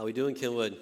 How 0.00 0.04
are 0.04 0.06
we 0.06 0.14
doing, 0.14 0.34
Kenwood? 0.34 0.78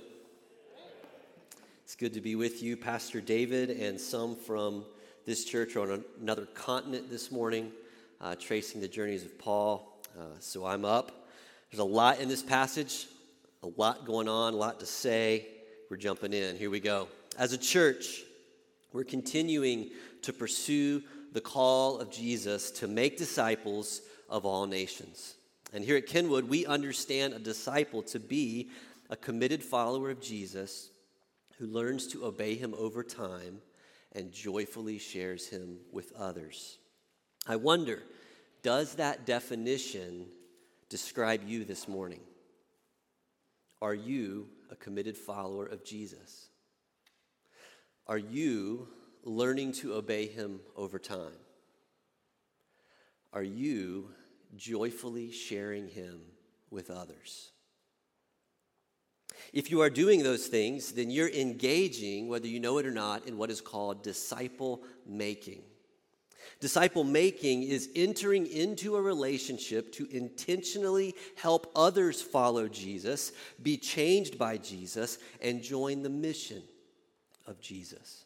It's 1.83 1.97
good 1.97 2.15
to 2.15 2.21
be 2.21 2.37
with 2.37 2.63
you, 2.63 2.77
Pastor 2.77 3.21
David, 3.21 3.69
and 3.69 4.01
some 4.01 4.37
from 4.37 4.85
this 5.27 5.45
church 5.45 5.77
on 5.77 6.05
another 6.21 6.47
continent 6.55 7.11
this 7.11 7.33
morning, 7.33 7.73
uh, 8.21 8.37
tracing 8.37 8.81
the 8.81 8.87
journeys 8.87 9.25
of 9.25 9.37
Paul. 9.37 10.01
Uh, 10.17 10.23
so 10.39 10.65
I'm 10.65 10.85
up. 10.85 11.27
There's 11.69 11.81
a 11.81 11.85
lot 11.85 12.21
in 12.21 12.29
this 12.29 12.45
passage, 12.45 13.09
a 13.65 13.69
lot 13.77 14.05
going 14.05 14.29
on, 14.29 14.55
a 14.55 14.57
lot 14.57 14.79
to 14.79 14.87
say. 14.87 15.49
We're 15.91 15.97
jumping 15.97 16.33
in. 16.33 16.55
Here 16.57 16.71
we 16.71 16.79
go. 16.79 17.09
As 17.37 17.53
a 17.53 17.59
church, 17.59 18.23
we're 18.93 19.03
continuing 19.03 19.91
to 20.23 20.33
pursue 20.33 21.03
the 21.33 21.41
call 21.41 21.99
of 21.99 22.13
Jesus 22.13 22.71
to 22.71 22.87
make 22.87 23.19
disciples 23.19 24.01
of 24.31 24.47
all 24.47 24.65
nations. 24.69 25.35
And 25.73 25.85
here 25.85 25.97
at 25.97 26.07
Kenwood, 26.07 26.49
we 26.49 26.65
understand 26.65 27.35
a 27.35 27.39
disciple 27.39 28.03
to 28.05 28.19
be 28.19 28.71
a 29.11 29.17
committed 29.17 29.63
follower 29.63 30.11
of 30.11 30.21
Jesus 30.21 30.91
who 31.59 31.67
learns 31.67 32.07
to 32.09 32.25
obey 32.25 32.55
him 32.55 32.75
over 32.77 33.03
time 33.03 33.61
and 34.13 34.33
joyfully 34.33 34.99
shares 34.99 35.49
him 35.49 35.79
with 35.93 36.13
others. 36.17 36.79
I 37.47 37.57
wonder, 37.57 38.03
does 38.63 38.95
that 38.97 39.27
definition 39.27 40.27
describe 40.89 41.43
you 41.47 41.65
this 41.65 41.89
morning? 41.89 42.21
Are 43.81 43.95
you 43.95 44.49
a 44.71 44.77
committed 44.77 45.17
follower 45.17 45.67
of 45.67 45.85
Jesus? 45.85 46.49
Are 48.07 48.19
you 48.19 48.89
learning 49.25 49.73
to 49.73 49.95
obey 49.95 50.27
him 50.27 50.61
over 50.77 50.99
time? 50.99 51.33
Are 53.33 53.43
you 53.43 54.11
joyfully 54.57 55.31
sharing 55.31 55.89
him 55.89 56.21
with 56.71 56.91
others? 56.91 57.51
If 59.53 59.71
you 59.71 59.81
are 59.81 59.91
doing 59.91 60.23
those 60.23 60.47
things, 60.47 60.93
then 60.93 61.11
you're 61.11 61.31
engaging, 61.31 62.29
whether 62.29 62.47
you 62.47 62.61
know 62.61 62.79
it 62.79 62.87
or 62.87 62.91
not, 62.91 63.27
in 63.27 63.37
what 63.39 63.51
is 63.51 63.61
called 63.61 64.03
disciple 64.03 64.83
making. 65.07 65.63
Disciple 66.61 67.05
making 67.05 67.63
is 67.63 67.89
entering 67.95 68.47
into 68.47 68.97
a 68.97 69.03
relationship 69.03 69.93
to 69.93 70.09
intentionally 70.11 71.15
help 71.37 71.71
others 71.77 72.21
follow 72.21 72.69
Jesus, 72.69 73.33
be 73.63 73.77
changed 73.77 74.39
by 74.39 74.57
Jesus, 74.57 75.19
and 75.41 75.63
join 75.63 76.03
the 76.03 76.11
mission 76.11 76.63
of 77.47 77.61
Jesus. 77.61 78.25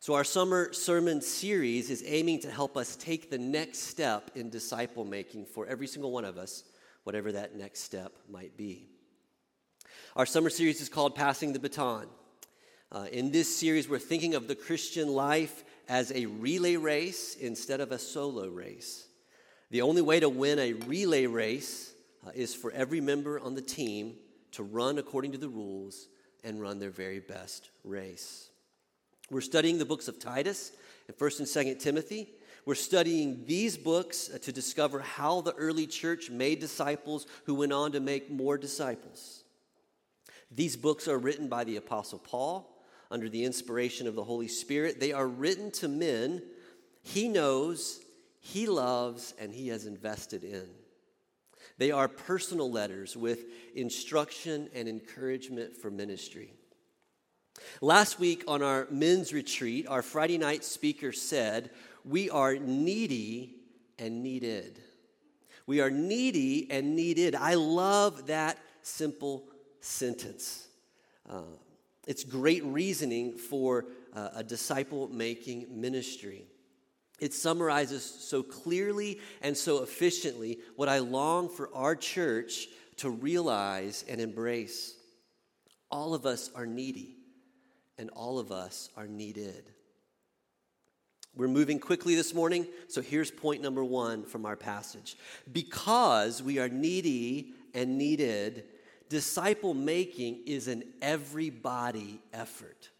So, 0.00 0.14
our 0.14 0.24
summer 0.24 0.72
sermon 0.72 1.22
series 1.22 1.88
is 1.88 2.02
aiming 2.06 2.40
to 2.40 2.50
help 2.50 2.76
us 2.76 2.96
take 2.96 3.30
the 3.30 3.38
next 3.38 3.78
step 3.84 4.32
in 4.34 4.50
disciple 4.50 5.04
making 5.04 5.46
for 5.46 5.66
every 5.66 5.86
single 5.86 6.12
one 6.12 6.24
of 6.24 6.36
us, 6.36 6.64
whatever 7.04 7.32
that 7.32 7.56
next 7.56 7.80
step 7.80 8.12
might 8.28 8.56
be. 8.56 8.88
Our 10.16 10.26
summer 10.26 10.48
series 10.48 10.80
is 10.80 10.88
called 10.88 11.16
Passing 11.16 11.52
the 11.52 11.58
Baton. 11.58 12.06
Uh, 12.92 13.06
in 13.10 13.32
this 13.32 13.56
series, 13.56 13.88
we're 13.88 13.98
thinking 13.98 14.36
of 14.36 14.46
the 14.46 14.54
Christian 14.54 15.08
life 15.08 15.64
as 15.88 16.12
a 16.12 16.26
relay 16.26 16.76
race 16.76 17.34
instead 17.34 17.80
of 17.80 17.90
a 17.90 17.98
solo 17.98 18.46
race. 18.46 19.08
The 19.72 19.82
only 19.82 20.02
way 20.02 20.20
to 20.20 20.28
win 20.28 20.60
a 20.60 20.74
relay 20.74 21.26
race 21.26 21.92
uh, 22.24 22.30
is 22.32 22.54
for 22.54 22.70
every 22.70 23.00
member 23.00 23.40
on 23.40 23.56
the 23.56 23.60
team 23.60 24.14
to 24.52 24.62
run 24.62 24.98
according 24.98 25.32
to 25.32 25.38
the 25.38 25.48
rules 25.48 26.06
and 26.44 26.60
run 26.60 26.78
their 26.78 26.90
very 26.90 27.18
best 27.18 27.70
race. 27.82 28.50
We're 29.32 29.40
studying 29.40 29.78
the 29.78 29.84
books 29.84 30.06
of 30.06 30.20
Titus 30.20 30.70
and 31.08 31.16
1st 31.16 31.38
and 31.40 31.48
2nd 31.48 31.80
Timothy. 31.80 32.28
We're 32.66 32.76
studying 32.76 33.46
these 33.46 33.76
books 33.76 34.30
uh, 34.32 34.38
to 34.42 34.52
discover 34.52 35.00
how 35.00 35.40
the 35.40 35.54
early 35.54 35.88
church 35.88 36.30
made 36.30 36.60
disciples 36.60 37.26
who 37.46 37.56
went 37.56 37.72
on 37.72 37.90
to 37.90 38.00
make 38.00 38.30
more 38.30 38.56
disciples. 38.56 39.43
These 40.54 40.76
books 40.76 41.08
are 41.08 41.18
written 41.18 41.48
by 41.48 41.64
the 41.64 41.76
Apostle 41.76 42.18
Paul 42.18 42.70
under 43.10 43.28
the 43.28 43.44
inspiration 43.44 44.06
of 44.06 44.14
the 44.14 44.24
Holy 44.24 44.48
Spirit. 44.48 45.00
They 45.00 45.12
are 45.12 45.26
written 45.26 45.70
to 45.72 45.88
men 45.88 46.42
he 47.04 47.28
knows, 47.28 48.00
he 48.40 48.66
loves, 48.66 49.34
and 49.38 49.52
he 49.52 49.68
has 49.68 49.84
invested 49.84 50.42
in. 50.42 50.66
They 51.76 51.90
are 51.90 52.08
personal 52.08 52.70
letters 52.70 53.14
with 53.14 53.44
instruction 53.74 54.70
and 54.74 54.88
encouragement 54.88 55.76
for 55.76 55.90
ministry. 55.90 56.54
Last 57.82 58.18
week 58.18 58.42
on 58.48 58.62
our 58.62 58.86
men's 58.90 59.32
retreat, 59.32 59.86
our 59.86 60.02
Friday 60.02 60.38
night 60.38 60.64
speaker 60.64 61.12
said, 61.12 61.70
We 62.04 62.30
are 62.30 62.54
needy 62.54 63.56
and 63.98 64.22
needed. 64.22 64.80
We 65.66 65.80
are 65.80 65.90
needy 65.90 66.70
and 66.70 66.96
needed. 66.96 67.34
I 67.34 67.54
love 67.54 68.28
that 68.28 68.58
simple 68.82 69.44
sentence. 69.84 70.66
Uh, 71.28 71.42
it's 72.06 72.24
great 72.24 72.64
reasoning 72.64 73.36
for 73.36 73.86
uh, 74.14 74.30
a 74.36 74.42
disciple 74.42 75.08
making 75.08 75.66
ministry. 75.80 76.44
It 77.20 77.32
summarizes 77.32 78.04
so 78.04 78.42
clearly 78.42 79.20
and 79.40 79.56
so 79.56 79.82
efficiently 79.82 80.58
what 80.76 80.88
I 80.88 80.98
long 80.98 81.48
for 81.48 81.70
our 81.74 81.94
church 81.94 82.68
to 82.96 83.10
realize 83.10 84.04
and 84.08 84.20
embrace. 84.20 84.94
All 85.90 86.14
of 86.14 86.26
us 86.26 86.50
are 86.54 86.66
needy, 86.66 87.16
and 87.98 88.10
all 88.10 88.38
of 88.38 88.50
us 88.50 88.90
are 88.96 89.06
needed. 89.06 89.70
We're 91.36 91.48
moving 91.48 91.80
quickly 91.80 92.14
this 92.14 92.34
morning, 92.34 92.66
so 92.88 93.00
here's 93.00 93.30
point 93.30 93.62
number 93.62 93.84
one 93.84 94.24
from 94.24 94.46
our 94.46 94.56
passage. 94.56 95.16
Because 95.50 96.42
we 96.42 96.58
are 96.58 96.68
needy 96.68 97.54
and 97.74 97.98
needed, 97.98 98.64
disciple 99.08 99.74
making 99.74 100.42
is 100.46 100.68
an 100.68 100.82
everybody 101.00 102.20
effort. 102.32 102.90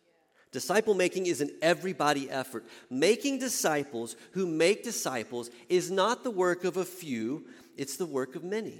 Disciple 0.53 0.95
making 0.95 1.27
is 1.27 1.41
an 1.41 1.51
everybody 1.61 2.31
effort. 2.31 2.65
Making 2.89 3.41
disciples 3.41 4.15
who 4.33 4.47
make 4.47 4.85
disciples 4.85 5.51
is 5.69 5.91
not 5.91 6.23
the 6.23 6.31
work 6.31 6.63
of 6.63 6.77
a 6.77 6.85
few, 6.85 7.47
it's 7.77 7.97
the 7.97 8.07
work 8.07 8.37
of 8.37 8.45
many. 8.45 8.79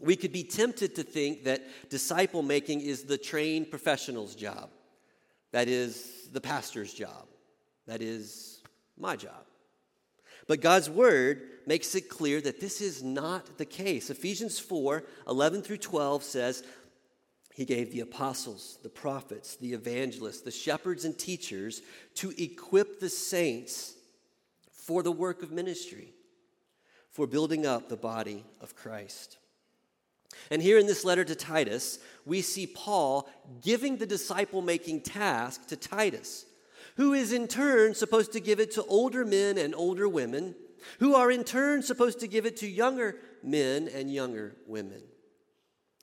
We 0.00 0.16
could 0.16 0.32
be 0.32 0.44
tempted 0.44 0.94
to 0.96 1.02
think 1.02 1.44
that 1.44 1.62
disciple 1.88 2.42
making 2.42 2.82
is 2.82 3.04
the 3.04 3.16
trained 3.16 3.70
professional's 3.70 4.34
job. 4.34 4.68
That 5.52 5.68
is 5.68 6.28
the 6.30 6.42
pastor's 6.42 6.92
job. 6.92 7.26
That 7.86 8.02
is 8.02 8.62
my 8.98 9.16
job. 9.16 9.45
But 10.46 10.60
God's 10.60 10.88
word 10.88 11.42
makes 11.66 11.94
it 11.94 12.08
clear 12.08 12.40
that 12.40 12.60
this 12.60 12.80
is 12.80 13.02
not 13.02 13.58
the 13.58 13.64
case. 13.64 14.10
Ephesians 14.10 14.58
4 14.58 15.02
11 15.28 15.62
through 15.62 15.78
12 15.78 16.22
says, 16.22 16.62
He 17.52 17.64
gave 17.64 17.90
the 17.90 18.00
apostles, 18.00 18.78
the 18.82 18.88
prophets, 18.88 19.56
the 19.56 19.72
evangelists, 19.72 20.42
the 20.42 20.50
shepherds, 20.50 21.04
and 21.04 21.18
teachers 21.18 21.82
to 22.16 22.32
equip 22.40 23.00
the 23.00 23.08
saints 23.08 23.94
for 24.70 25.02
the 25.02 25.12
work 25.12 25.42
of 25.42 25.50
ministry, 25.50 26.12
for 27.10 27.26
building 27.26 27.66
up 27.66 27.88
the 27.88 27.96
body 27.96 28.44
of 28.60 28.76
Christ. 28.76 29.38
And 30.50 30.62
here 30.62 30.78
in 30.78 30.86
this 30.86 31.04
letter 31.04 31.24
to 31.24 31.34
Titus, 31.34 31.98
we 32.24 32.40
see 32.42 32.66
Paul 32.66 33.28
giving 33.62 33.96
the 33.96 34.06
disciple 34.06 34.62
making 34.62 35.00
task 35.00 35.66
to 35.68 35.76
Titus 35.76 36.44
who 36.96 37.12
is 37.12 37.32
in 37.32 37.48
turn 37.48 37.94
supposed 37.94 38.32
to 38.32 38.40
give 38.40 38.60
it 38.60 38.72
to 38.72 38.84
older 38.84 39.24
men 39.24 39.58
and 39.58 39.74
older 39.74 40.08
women, 40.08 40.54
who 40.98 41.14
are 41.14 41.30
in 41.30 41.44
turn 41.44 41.82
supposed 41.82 42.20
to 42.20 42.28
give 42.28 42.46
it 42.46 42.56
to 42.58 42.66
younger 42.66 43.16
men 43.42 43.88
and 43.88 44.12
younger 44.12 44.56
women. 44.66 45.02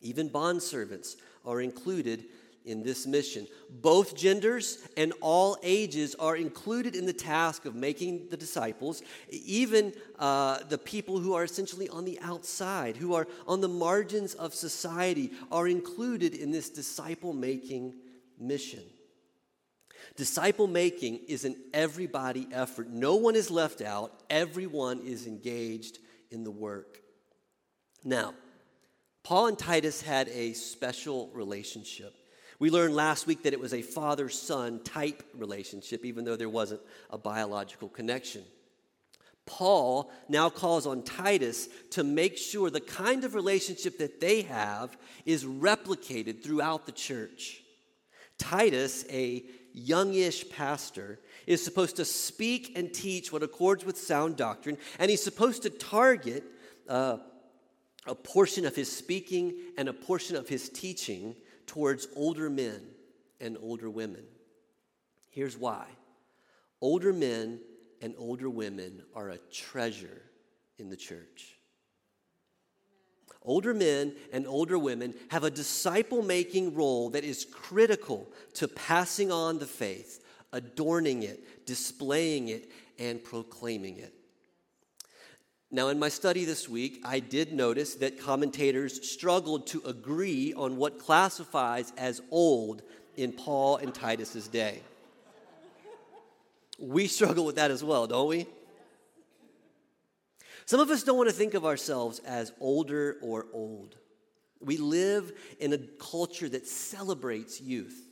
Even 0.02 0.30
bondservants 0.30 1.16
are 1.46 1.62
included 1.62 2.26
in 2.66 2.84
this 2.84 3.06
mission. 3.06 3.48
Both 3.70 4.16
genders 4.16 4.78
and 4.96 5.14
all 5.22 5.58
ages 5.64 6.16
are 6.16 6.36
included 6.36 6.96
in 6.96 7.06
the 7.06 7.14
task 7.14 7.66
of 7.66 7.76
making 7.76 8.30
the 8.30 8.38
disciples, 8.38 9.02
even 9.30 9.94
uh, 10.20 10.60
the 10.70 10.78
people 10.78 11.20
who 11.20 11.34
are 11.34 11.44
essentially 11.44 11.90
on 11.90 12.06
the 12.06 12.20
outside, 12.22 12.96
who 12.96 13.14
are 13.14 13.28
on 13.48 13.62
the 13.62 13.68
margins 13.68 14.34
of 14.36 14.54
society, 14.54 15.32
are 15.52 15.68
included 15.68 16.36
in 16.36 16.52
this 16.52 16.70
disciple 16.70 17.34
making 17.34 17.96
mission. 18.40 18.84
Disciple 20.16 20.68
making 20.68 21.20
is 21.28 21.46
an 21.46 21.56
everybody 21.74 22.48
effort. 22.52 22.90
No 22.90 23.16
one 23.16 23.36
is 23.36 23.50
left 23.50 23.82
out, 23.82 24.24
everyone 24.30 25.00
is 25.00 25.28
engaged 25.28 26.00
in 26.32 26.44
the 26.44 26.52
work. 26.52 27.00
Now, 28.04 28.34
Paul 29.24 29.48
and 29.48 29.60
Titus 29.60 30.02
had 30.02 30.28
a 30.30 30.54
special 30.54 31.30
relationship. 31.34 32.14
We 32.60 32.70
learned 32.70 32.96
last 32.96 33.26
week 33.28 33.44
that 33.44 33.54
it 33.54 33.60
was 33.60 33.74
a 33.74 33.82
father 33.82 34.30
son 34.30 34.84
type 34.84 35.24
relationship, 35.34 36.06
even 36.06 36.26
though 36.26 36.36
there 36.36 36.50
wasn't 36.50 36.82
a 37.10 37.18
biological 37.18 37.90
connection. 37.90 38.44
Paul 39.46 40.12
now 40.30 40.50
calls 40.50 40.88
on 40.88 41.04
Titus 41.04 41.68
to 41.92 42.04
make 42.04 42.38
sure 42.38 42.70
the 42.70 42.80
kind 42.80 43.24
of 43.24 43.36
relationship 43.36 43.98
that 43.98 44.22
they 44.22 44.44
have 44.44 44.96
is 45.26 45.44
replicated 45.44 46.44
throughout 46.44 46.86
the 46.86 46.92
church. 46.92 47.62
Titus, 48.38 49.06
a 49.10 49.44
youngish 49.74 50.50
pastor 50.50 51.20
is 51.46 51.64
supposed 51.64 51.98
to 51.98 52.06
speak 52.06 52.78
and 52.78 52.94
teach 52.94 53.32
what 53.32 53.44
accords 53.44 53.84
with 53.84 53.98
sound 53.98 54.38
doctrine, 54.38 54.78
and 55.00 55.10
he's 55.10 55.24
supposed 55.24 55.64
to 55.64 55.70
target 55.70 56.44
uh, 56.88 57.18
a 58.06 58.16
portion 58.16 58.66
of 58.66 58.76
his 58.76 58.92
speaking 58.92 59.56
and 59.78 59.90
a 59.90 59.94
portion 59.94 60.36
of 60.36 60.48
his 60.48 60.70
teaching 60.70 61.36
towards 61.66 62.08
older 62.16 62.50
men 62.50 62.82
and 63.40 63.58
older 63.62 63.90
women. 63.90 64.24
Here's 65.30 65.58
why 65.58 65.86
older 66.82 67.14
men 67.14 67.60
and 68.02 68.14
older 68.18 68.50
women 68.50 69.02
are 69.16 69.30
a 69.30 69.38
treasure 69.38 70.22
in 70.78 70.90
the 70.90 70.98
church. 70.98 71.58
Older 73.46 73.74
men 73.74 74.14
and 74.32 74.48
older 74.48 74.78
women 74.78 75.14
have 75.30 75.44
a 75.44 75.52
disciple 75.52 76.22
making 76.22 76.76
role 76.76 77.10
that 77.10 77.24
is 77.24 77.46
critical 77.46 78.28
to 78.56 78.68
passing 78.68 79.32
on 79.32 79.60
the 79.60 79.66
faith, 79.66 80.24
adorning 80.54 81.24
it, 81.24 81.66
displaying 81.66 82.48
it, 82.48 82.72
and 82.98 83.24
proclaiming 83.24 83.98
it. 83.98 84.14
Now, 85.72 85.88
in 85.88 85.98
my 85.98 86.10
study 86.10 86.46
this 86.46 86.70
week, 86.70 87.02
I 87.04 87.20
did 87.20 87.52
notice 87.52 87.96
that 87.96 88.20
commentators 88.20 89.10
struggled 89.10 89.66
to 89.68 89.82
agree 89.86 90.54
on 90.54 90.78
what 90.78 91.00
classifies 91.00 91.92
as 91.98 92.22
old 92.30 92.84
in 93.18 93.32
Paul 93.32 93.78
and 93.78 93.94
Titus's 93.94 94.48
day. 94.48 94.82
We 96.80 97.08
struggle 97.08 97.44
with 97.44 97.56
that 97.56 97.72
as 97.72 97.84
well, 97.84 98.06
don't 98.08 98.30
we? 98.30 98.46
Some 100.66 100.80
of 100.80 100.90
us 100.90 101.04
don't 101.04 101.18
want 101.18 101.30
to 101.30 101.36
think 101.36 101.54
of 101.54 101.66
ourselves 101.66 102.20
as 102.20 102.52
older 102.60 103.18
or 103.22 103.48
old. 103.54 103.96
We 104.60 104.78
live 104.78 105.34
in 105.60 105.74
a 105.74 105.78
culture 105.78 106.48
that 106.50 106.68
celebrates 106.68 107.60
youth. 107.60 108.08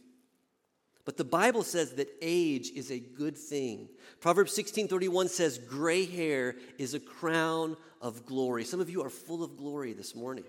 But 1.05 1.17
the 1.17 1.23
Bible 1.23 1.63
says 1.63 1.93
that 1.93 2.09
age 2.21 2.71
is 2.75 2.91
a 2.91 2.99
good 2.99 3.37
thing. 3.37 3.89
Proverbs 4.19 4.53
16:31 4.53 5.29
says 5.29 5.57
gray 5.57 6.05
hair 6.05 6.55
is 6.77 6.93
a 6.93 6.99
crown 6.99 7.75
of 8.01 8.25
glory. 8.25 8.65
Some 8.65 8.79
of 8.79 8.89
you 8.89 9.03
are 9.03 9.09
full 9.09 9.43
of 9.43 9.57
glory 9.57 9.93
this 9.93 10.13
morning. 10.13 10.43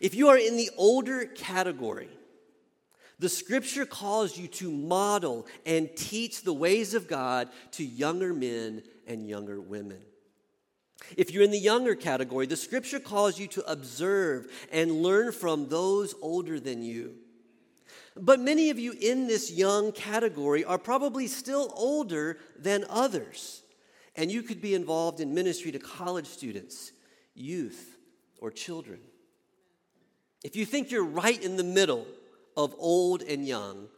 if 0.00 0.14
you 0.14 0.28
are 0.28 0.38
in 0.38 0.56
the 0.56 0.70
older 0.76 1.26
category, 1.26 2.08
the 3.22 3.28
scripture 3.28 3.86
calls 3.86 4.36
you 4.36 4.48
to 4.48 4.68
model 4.68 5.46
and 5.64 5.88
teach 5.96 6.42
the 6.42 6.52
ways 6.52 6.92
of 6.92 7.06
God 7.06 7.48
to 7.72 7.84
younger 7.84 8.34
men 8.34 8.82
and 9.06 9.28
younger 9.28 9.60
women. 9.60 10.00
If 11.16 11.30
you're 11.30 11.44
in 11.44 11.52
the 11.52 11.58
younger 11.58 11.94
category, 11.94 12.46
the 12.46 12.56
scripture 12.56 12.98
calls 12.98 13.38
you 13.38 13.46
to 13.48 13.70
observe 13.70 14.48
and 14.72 15.04
learn 15.04 15.30
from 15.30 15.68
those 15.68 16.16
older 16.20 16.58
than 16.58 16.82
you. 16.82 17.14
But 18.16 18.40
many 18.40 18.70
of 18.70 18.80
you 18.80 18.92
in 19.00 19.28
this 19.28 19.52
young 19.52 19.92
category 19.92 20.64
are 20.64 20.76
probably 20.76 21.28
still 21.28 21.72
older 21.76 22.38
than 22.58 22.84
others. 22.90 23.62
And 24.16 24.32
you 24.32 24.42
could 24.42 24.60
be 24.60 24.74
involved 24.74 25.20
in 25.20 25.32
ministry 25.32 25.70
to 25.70 25.78
college 25.78 26.26
students, 26.26 26.90
youth, 27.36 27.96
or 28.40 28.50
children. 28.50 28.98
If 30.42 30.56
you 30.56 30.66
think 30.66 30.90
you're 30.90 31.04
right 31.04 31.40
in 31.40 31.56
the 31.56 31.62
middle 31.62 32.04
of 32.56 32.74
old 32.78 33.22
and 33.22 33.46
young, 33.46 33.88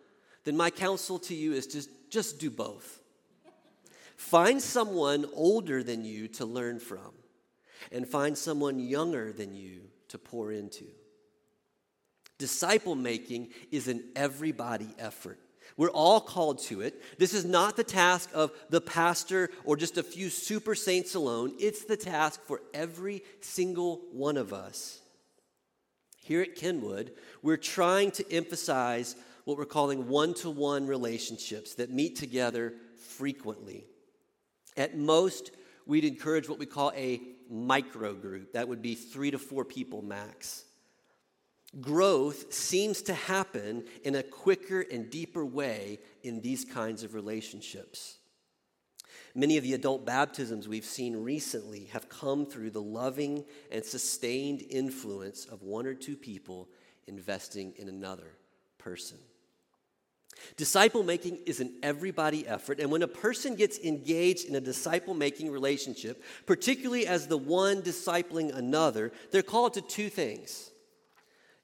then 0.45 0.57
my 0.57 0.71
counsel 0.71 1.19
to 1.21 1.35
you 1.35 1.53
is 1.53 1.67
just, 1.67 1.91
just 2.11 2.39
do 2.39 2.51
both. 2.51 3.01
Find 4.17 4.61
someone 4.63 5.27
older 5.35 5.83
than 5.83 6.05
you 6.05 6.29
to 6.29 6.45
learn 6.45 6.79
from, 6.79 7.13
and 7.91 8.09
find 8.09 8.37
someone 8.39 8.79
younger 8.79 9.33
than 9.33 9.55
you 9.55 9.83
to 10.09 10.19
pour 10.19 10.53
into. 10.53 10.85
Disciple 12.39 12.95
making 12.95 13.49
is 13.71 13.89
an 13.89 14.03
everybody 14.17 14.89
effort. 14.99 15.39
We're 15.77 15.91
all 15.91 16.21
called 16.21 16.61
to 16.65 16.83
it. 16.83 17.03
This 17.19 17.35
is 17.35 17.45
not 17.45 17.77
the 17.77 17.85
task 17.85 18.31
of 18.33 18.53
the 18.71 18.81
pastor 18.81 19.51
or 19.65 19.77
just 19.77 19.99
a 19.99 20.03
few 20.03 20.31
super 20.31 20.75
saints 20.75 21.15
alone. 21.15 21.55
It's 21.59 21.85
the 21.85 21.97
task 21.97 22.41
for 22.45 22.61
every 22.73 23.23
single 23.41 24.03
one 24.13 24.37
of 24.37 24.53
us. 24.53 25.01
Here 26.25 26.41
at 26.41 26.57
Kenwood, 26.57 27.13
we're 27.43 27.59
trying 27.59 28.11
to 28.13 28.33
emphasize 28.33 29.15
what 29.45 29.59
we're 29.59 29.67
calling 29.67 30.09
one 30.09 30.33
to 30.35 30.49
one 30.49 30.87
relationships 30.87 31.75
that 31.75 31.91
meet 31.91 32.17
together 32.17 32.73
frequently. 32.97 33.85
At 34.75 34.97
most, 34.97 35.51
we'd 35.87 36.05
encourage 36.05 36.49
what 36.49 36.59
we 36.59 36.65
call 36.65 36.93
a 36.97 37.21
micro 37.51 38.15
group. 38.15 38.55
That 38.55 38.69
would 38.69 38.81
be 38.81 38.95
three 38.95 39.31
to 39.33 39.39
four 39.39 39.67
people 39.67 40.01
max 40.01 40.65
growth 41.81 42.53
seems 42.53 43.03
to 43.03 43.15
happen 43.15 43.85
in 44.05 44.15
a 44.15 44.23
quicker 44.23 44.83
and 44.93 45.11
deeper 45.11 45.45
way 45.45 45.99
in 46.23 46.41
these 46.41 46.65
kinds 46.65 47.03
of 47.03 47.15
relationships. 47.15 48.19
Many 49.35 49.57
of 49.57 49.65
the 49.65 49.75
adult 49.75 50.07
baptisms 50.07 50.69
we've 50.69 50.85
seen 50.85 51.17
recently 51.17 51.87
have 51.87 52.09
come 52.09 52.47
through 52.47 52.71
the 52.71 52.83
loving 52.83 53.45
and 53.73 53.85
sustained 53.85 54.63
influence 54.71 55.45
of 55.47 55.63
one 55.63 55.87
or 55.87 55.95
two 55.95 56.17
people 56.17 56.69
investing 57.09 57.73
in 57.77 57.89
another 57.89 58.37
person. 58.79 59.19
Disciple 60.57 61.03
making 61.03 61.39
is 61.47 61.61
an 61.61 61.73
everybody 61.83 62.47
effort, 62.47 62.79
and 62.79 62.91
when 62.91 63.03
a 63.03 63.09
person 63.09 63.57
gets 63.57 63.79
engaged 63.79 64.47
in 64.47 64.55
a 64.55 64.61
disciple 64.61 65.15
making 65.15 65.51
relationship, 65.51 66.23
particularly 66.47 67.07
as 67.07 67.27
the 67.27 67.37
one 67.37 67.83
discipling 67.83 68.55
another, 68.55 69.13
they're 69.31 69.43
called 69.43 69.75
to 69.75 69.81
two 69.81 70.09
things 70.09 70.71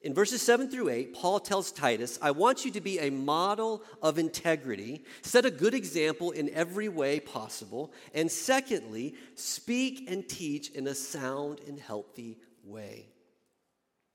in 0.02 0.14
verses 0.14 0.40
7 0.40 0.70
through 0.70 0.88
8, 0.88 1.14
Paul 1.14 1.40
tells 1.40 1.70
Titus, 1.70 2.18
I 2.22 2.30
want 2.30 2.64
you 2.64 2.70
to 2.70 2.80
be 2.80 2.98
a 2.98 3.10
model 3.10 3.82
of 4.00 4.18
integrity, 4.18 5.04
set 5.22 5.44
a 5.44 5.50
good 5.50 5.74
example 5.74 6.30
in 6.30 6.48
every 6.50 6.88
way 6.88 7.20
possible, 7.20 7.92
and 8.14 8.30
secondly, 8.30 9.14
speak 9.34 10.10
and 10.10 10.26
teach 10.26 10.70
in 10.70 10.86
a 10.86 10.94
sound 10.94 11.60
and 11.66 11.78
healthy 11.78 12.38
way. 12.64 13.08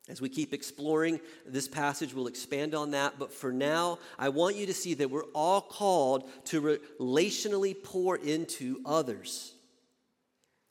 As 0.08 0.22
we 0.22 0.30
keep 0.30 0.54
exploring 0.54 1.20
this 1.48 1.68
passage, 1.68 2.14
we'll 2.14 2.28
expand 2.28 2.76
on 2.76 2.92
that. 2.92 3.18
But 3.18 3.34
for 3.34 3.52
now, 3.52 3.98
I 4.20 4.30
want 4.30 4.56
you 4.56 4.68
to 4.68 4.74
see 4.74 4.94
that 4.96 5.10
we're 5.10 5.24
all 5.34 5.62
called 5.62 6.30
to 6.46 6.80
relationally 7.00 7.76
pour 7.84 8.16
into 8.16 8.82
others. 8.86 9.54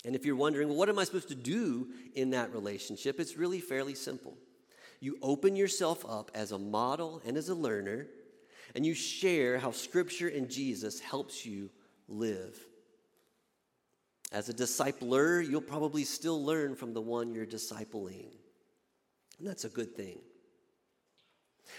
And 0.05 0.15
if 0.15 0.25
you're 0.25 0.37
wondering, 0.37 0.69
well, 0.69 0.77
what 0.77 0.89
am 0.89 0.99
I 0.99 1.05
supposed 1.05 1.29
to 1.29 1.35
do 1.35 1.89
in 2.15 2.31
that 2.31 2.53
relationship? 2.53 3.19
It's 3.19 3.37
really 3.37 3.61
fairly 3.61 3.95
simple. 3.95 4.37
You 5.00 5.19
open 5.23 5.56
yourself 5.56 6.05
up 6.08 6.31
as 6.35 6.52
a 6.52 6.58
model 6.58 7.23
and 7.26 7.37
as 7.37 7.49
a 7.49 7.55
learner, 7.55 8.06
and 8.75 8.85
you 8.85 8.94
share 8.94 9.58
how 9.58 9.70
Scripture 9.70 10.29
and 10.29 10.50
Jesus 10.50 11.00
helps 11.00 11.44
you 11.44 11.70
live. 12.08 12.58
As 14.32 14.49
a 14.49 14.55
discipler, 14.55 15.49
you'll 15.49 15.61
probably 15.61 16.05
still 16.05 16.44
learn 16.44 16.75
from 16.75 16.93
the 16.93 17.00
one 17.00 17.35
you're 17.35 17.46
discipling. 17.46 18.26
And 19.38 19.46
that's 19.46 19.65
a 19.65 19.69
good 19.69 19.94
thing. 19.94 20.19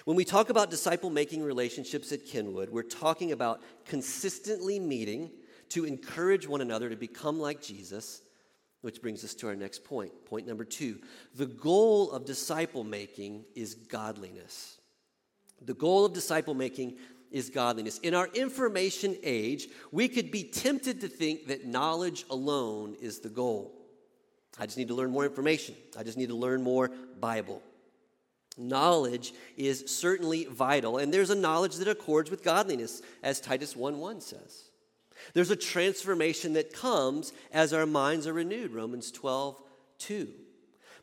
When 0.05 0.17
we 0.17 0.25
talk 0.25 0.49
about 0.49 0.69
disciple 0.69 1.09
making 1.09 1.43
relationships 1.43 2.11
at 2.11 2.25
Kenwood, 2.25 2.69
we're 2.69 2.83
talking 2.83 3.31
about 3.31 3.61
consistently 3.85 4.79
meeting 4.79 5.31
to 5.69 5.85
encourage 5.85 6.47
one 6.47 6.61
another 6.61 6.89
to 6.89 6.95
become 6.95 7.39
like 7.39 7.61
Jesus 7.61 8.21
which 8.85 9.01
brings 9.01 9.23
us 9.23 9.33
to 9.33 9.47
our 9.47 9.55
next 9.55 9.83
point. 9.83 10.11
Point 10.25 10.45
number 10.45 10.63
two 10.63 10.99
the 11.33 11.47
goal 11.47 12.11
of 12.11 12.23
disciple 12.23 12.83
making 12.83 13.43
is 13.55 13.73
godliness. 13.73 14.77
The 15.59 15.73
goal 15.73 16.05
of 16.05 16.13
disciple 16.13 16.53
making 16.53 16.97
is 17.31 17.49
godliness. 17.49 17.97
In 17.97 18.13
our 18.13 18.27
information 18.27 19.17
age, 19.23 19.69
we 19.91 20.07
could 20.07 20.29
be 20.29 20.43
tempted 20.43 21.01
to 21.01 21.07
think 21.07 21.47
that 21.47 21.65
knowledge 21.65 22.25
alone 22.29 22.95
is 23.01 23.21
the 23.21 23.29
goal. 23.29 23.73
I 24.59 24.67
just 24.67 24.77
need 24.77 24.89
to 24.89 24.93
learn 24.93 25.09
more 25.09 25.25
information, 25.25 25.73
I 25.97 26.03
just 26.03 26.17
need 26.17 26.29
to 26.29 26.35
learn 26.35 26.61
more 26.61 26.91
Bible. 27.19 27.63
Knowledge 28.55 29.33
is 29.57 29.83
certainly 29.87 30.45
vital, 30.45 30.99
and 30.99 31.11
there's 31.11 31.31
a 31.31 31.35
knowledge 31.35 31.75
that 31.77 31.87
accords 31.87 32.29
with 32.29 32.43
godliness, 32.43 33.01
as 33.23 33.41
Titus 33.41 33.75
1 33.75 33.97
1 33.97 34.21
says. 34.21 34.69
There's 35.33 35.51
a 35.51 35.55
transformation 35.55 36.53
that 36.53 36.73
comes 36.73 37.33
as 37.51 37.73
our 37.73 37.85
minds 37.85 38.27
are 38.27 38.33
renewed, 38.33 38.73
Romans 38.73 39.11
12, 39.11 39.61
2. 39.99 40.29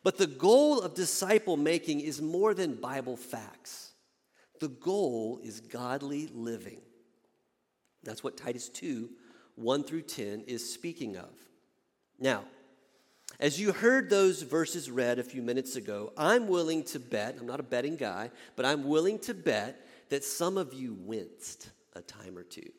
But 0.03 0.17
the 0.17 0.27
goal 0.27 0.81
of 0.81 0.95
disciple 0.95 1.57
making 1.57 2.01
is 2.01 2.21
more 2.21 2.53
than 2.53 2.75
Bible 2.75 3.15
facts. 3.15 3.91
The 4.59 4.67
goal 4.67 5.39
is 5.43 5.59
godly 5.59 6.29
living. 6.33 6.81
That's 8.03 8.23
what 8.23 8.37
Titus 8.37 8.69
2, 8.69 9.09
1 9.55 9.83
through 9.83 10.01
10 10.01 10.43
is 10.47 10.73
speaking 10.73 11.15
of. 11.17 11.29
Now, 12.19 12.43
as 13.39 13.59
you 13.59 13.71
heard 13.71 14.09
those 14.09 14.41
verses 14.41 14.91
read 14.91 15.19
a 15.19 15.23
few 15.23 15.41
minutes 15.41 15.75
ago, 15.75 16.13
I'm 16.17 16.47
willing 16.47 16.83
to 16.85 16.99
bet, 16.99 17.37
I'm 17.39 17.47
not 17.47 17.59
a 17.59 17.63
betting 17.63 17.95
guy, 17.95 18.29
but 18.55 18.65
I'm 18.65 18.87
willing 18.87 19.19
to 19.19 19.33
bet 19.33 19.87
that 20.09 20.23
some 20.23 20.57
of 20.57 20.73
you 20.73 20.93
winced 20.93 21.69
a 21.93 22.01
time 22.01 22.37
or 22.37 22.43
two. 22.43 22.69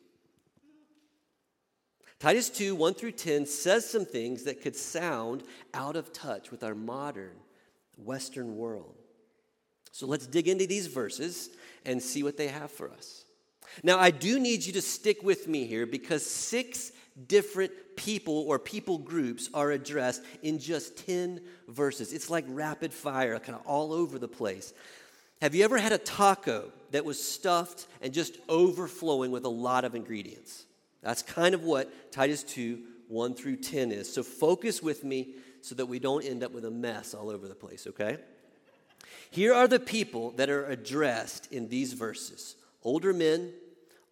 Titus 2.25 2.49
2 2.49 2.75
1 2.75 2.95
through 2.95 3.13
10 3.13 3.45
says 3.45 3.87
some 3.87 4.07
things 4.07 4.45
that 4.45 4.63
could 4.63 4.75
sound 4.75 5.43
out 5.75 5.95
of 5.95 6.11
touch 6.11 6.51
with 6.51 6.65
our 6.65 6.75
modern 6.75 7.37
Western 7.99 8.57
world. 8.57 8.95
So 9.93 10.07
let's 10.07 10.27
dig 10.27 10.49
into 10.49 10.67
these 10.67 10.87
verses 10.87 11.51
and 11.85 12.03
see 12.03 12.23
what 12.23 12.39
they 12.39 12.49
have 12.49 12.71
for 12.71 12.91
us. 12.91 13.27
Now, 13.83 13.99
I 13.99 14.11
do 14.11 14.41
need 14.41 14.65
you 14.65 14.73
to 14.73 14.81
stick 14.81 15.23
with 15.23 15.49
me 15.49 15.67
here 15.67 15.85
because 15.85 16.25
six 16.25 16.93
different 17.27 17.73
people 17.95 18.39
or 18.49 18.59
people 18.59 18.97
groups 18.97 19.51
are 19.53 19.73
addressed 19.73 20.23
in 20.43 20.59
just 20.59 21.07
10 21.07 21.43
verses. 21.69 22.15
It's 22.15 22.31
like 22.31 22.47
rapid 22.49 22.95
fire, 22.95 23.39
kind 23.39 23.59
of 23.59 23.67
all 23.67 23.93
over 23.93 24.19
the 24.19 24.29
place. 24.29 24.73
Have 25.43 25.55
you 25.55 25.63
ever 25.63 25.77
had 25.77 25.93
a 25.93 25.99
taco 25.99 26.73
that 26.93 27.05
was 27.05 27.23
stuffed 27.23 27.87
and 28.01 28.15
just 28.15 28.39
overflowing 28.49 29.31
with 29.31 29.45
a 29.45 29.51
lot 29.51 29.85
of 29.85 29.95
ingredients? 29.95 30.65
That's 31.05 31.23
kind 31.23 31.55
of 31.55 31.63
what 31.63 32.11
Titus 32.11 32.43
2 32.43 32.81
1 33.09 33.35
through 33.35 33.57
10 33.57 33.93
is. 33.93 34.13
So 34.13 34.23
focus 34.23 34.83
with 34.83 35.05
me 35.05 35.35
so 35.61 35.75
that 35.75 35.87
we 35.87 35.99
don't 35.99 36.25
end 36.25 36.43
up 36.43 36.53
with 36.53 36.65
a 36.65 36.71
mess 36.71 37.15
all 37.15 37.31
over 37.31 37.47
the 37.47 37.55
place, 37.55 37.87
okay? 37.87 38.17
Here 39.31 39.53
are 39.53 39.69
the 39.69 39.79
people 39.79 40.33
that 40.33 40.49
are 40.49 40.65
addressed 40.67 41.53
in 41.53 41.69
these 41.69 41.93
verses 41.93 42.57
older 42.83 43.13
men, 43.13 43.53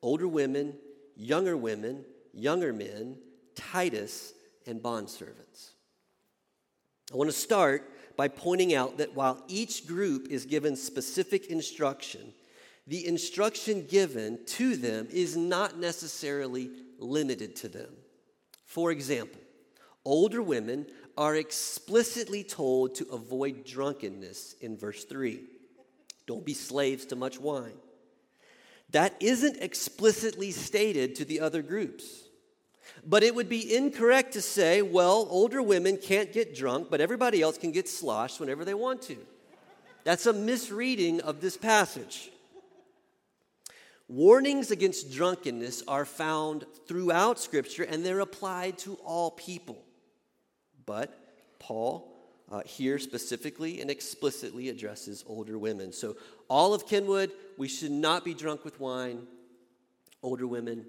older 0.02 0.28
women, 0.28 0.74
younger 1.16 1.56
women, 1.56 2.04
younger 2.34 2.72
men, 2.72 3.16
Titus, 3.54 4.34
and 4.66 4.82
bondservants. 4.82 5.70
I 7.12 7.16
want 7.16 7.30
to 7.30 7.36
start 7.36 7.90
by 8.16 8.28
pointing 8.28 8.74
out 8.74 8.98
that 8.98 9.14
while 9.14 9.42
each 9.48 9.86
group 9.86 10.28
is 10.28 10.44
given 10.44 10.76
specific 10.76 11.46
instruction, 11.46 12.32
the 12.86 13.06
instruction 13.06 13.86
given 13.86 14.40
to 14.46 14.76
them 14.76 15.08
is 15.10 15.36
not 15.36 15.78
necessarily 15.78 16.70
limited 16.98 17.56
to 17.56 17.68
them. 17.68 17.90
For 18.64 18.90
example, 18.90 19.40
older 20.04 20.42
women 20.42 20.86
are 21.16 21.36
explicitly 21.36 22.42
told 22.42 22.94
to 22.96 23.06
avoid 23.12 23.64
drunkenness 23.64 24.56
in 24.60 24.76
verse 24.76 25.04
3. 25.04 25.40
Don't 26.26 26.44
be 26.44 26.54
slaves 26.54 27.06
to 27.06 27.16
much 27.16 27.38
wine. 27.38 27.76
That 28.90 29.14
isn't 29.20 29.62
explicitly 29.62 30.50
stated 30.50 31.14
to 31.16 31.24
the 31.24 31.40
other 31.40 31.62
groups. 31.62 32.24
But 33.06 33.22
it 33.22 33.34
would 33.34 33.48
be 33.48 33.74
incorrect 33.74 34.32
to 34.34 34.42
say, 34.42 34.82
well, 34.82 35.26
older 35.30 35.62
women 35.62 35.96
can't 35.96 36.32
get 36.32 36.54
drunk, 36.54 36.88
but 36.90 37.00
everybody 37.00 37.40
else 37.42 37.56
can 37.56 37.72
get 37.72 37.88
sloshed 37.88 38.40
whenever 38.40 38.64
they 38.64 38.74
want 38.74 39.02
to. 39.02 39.16
That's 40.04 40.26
a 40.26 40.32
misreading 40.32 41.20
of 41.20 41.40
this 41.40 41.56
passage. 41.56 42.31
Warnings 44.08 44.70
against 44.70 45.12
drunkenness 45.12 45.82
are 45.88 46.04
found 46.04 46.66
throughout 46.86 47.38
Scripture 47.38 47.84
and 47.84 48.04
they're 48.04 48.20
applied 48.20 48.78
to 48.78 48.94
all 49.04 49.30
people. 49.30 49.82
But 50.84 51.18
Paul 51.58 52.12
uh, 52.50 52.60
here 52.66 52.98
specifically 52.98 53.80
and 53.80 53.90
explicitly 53.90 54.68
addresses 54.68 55.24
older 55.26 55.58
women. 55.58 55.92
So, 55.92 56.16
all 56.48 56.74
of 56.74 56.86
Kenwood, 56.86 57.32
we 57.56 57.66
should 57.66 57.90
not 57.90 58.24
be 58.24 58.34
drunk 58.34 58.64
with 58.64 58.78
wine. 58.78 59.26
Older 60.22 60.46
women, 60.46 60.84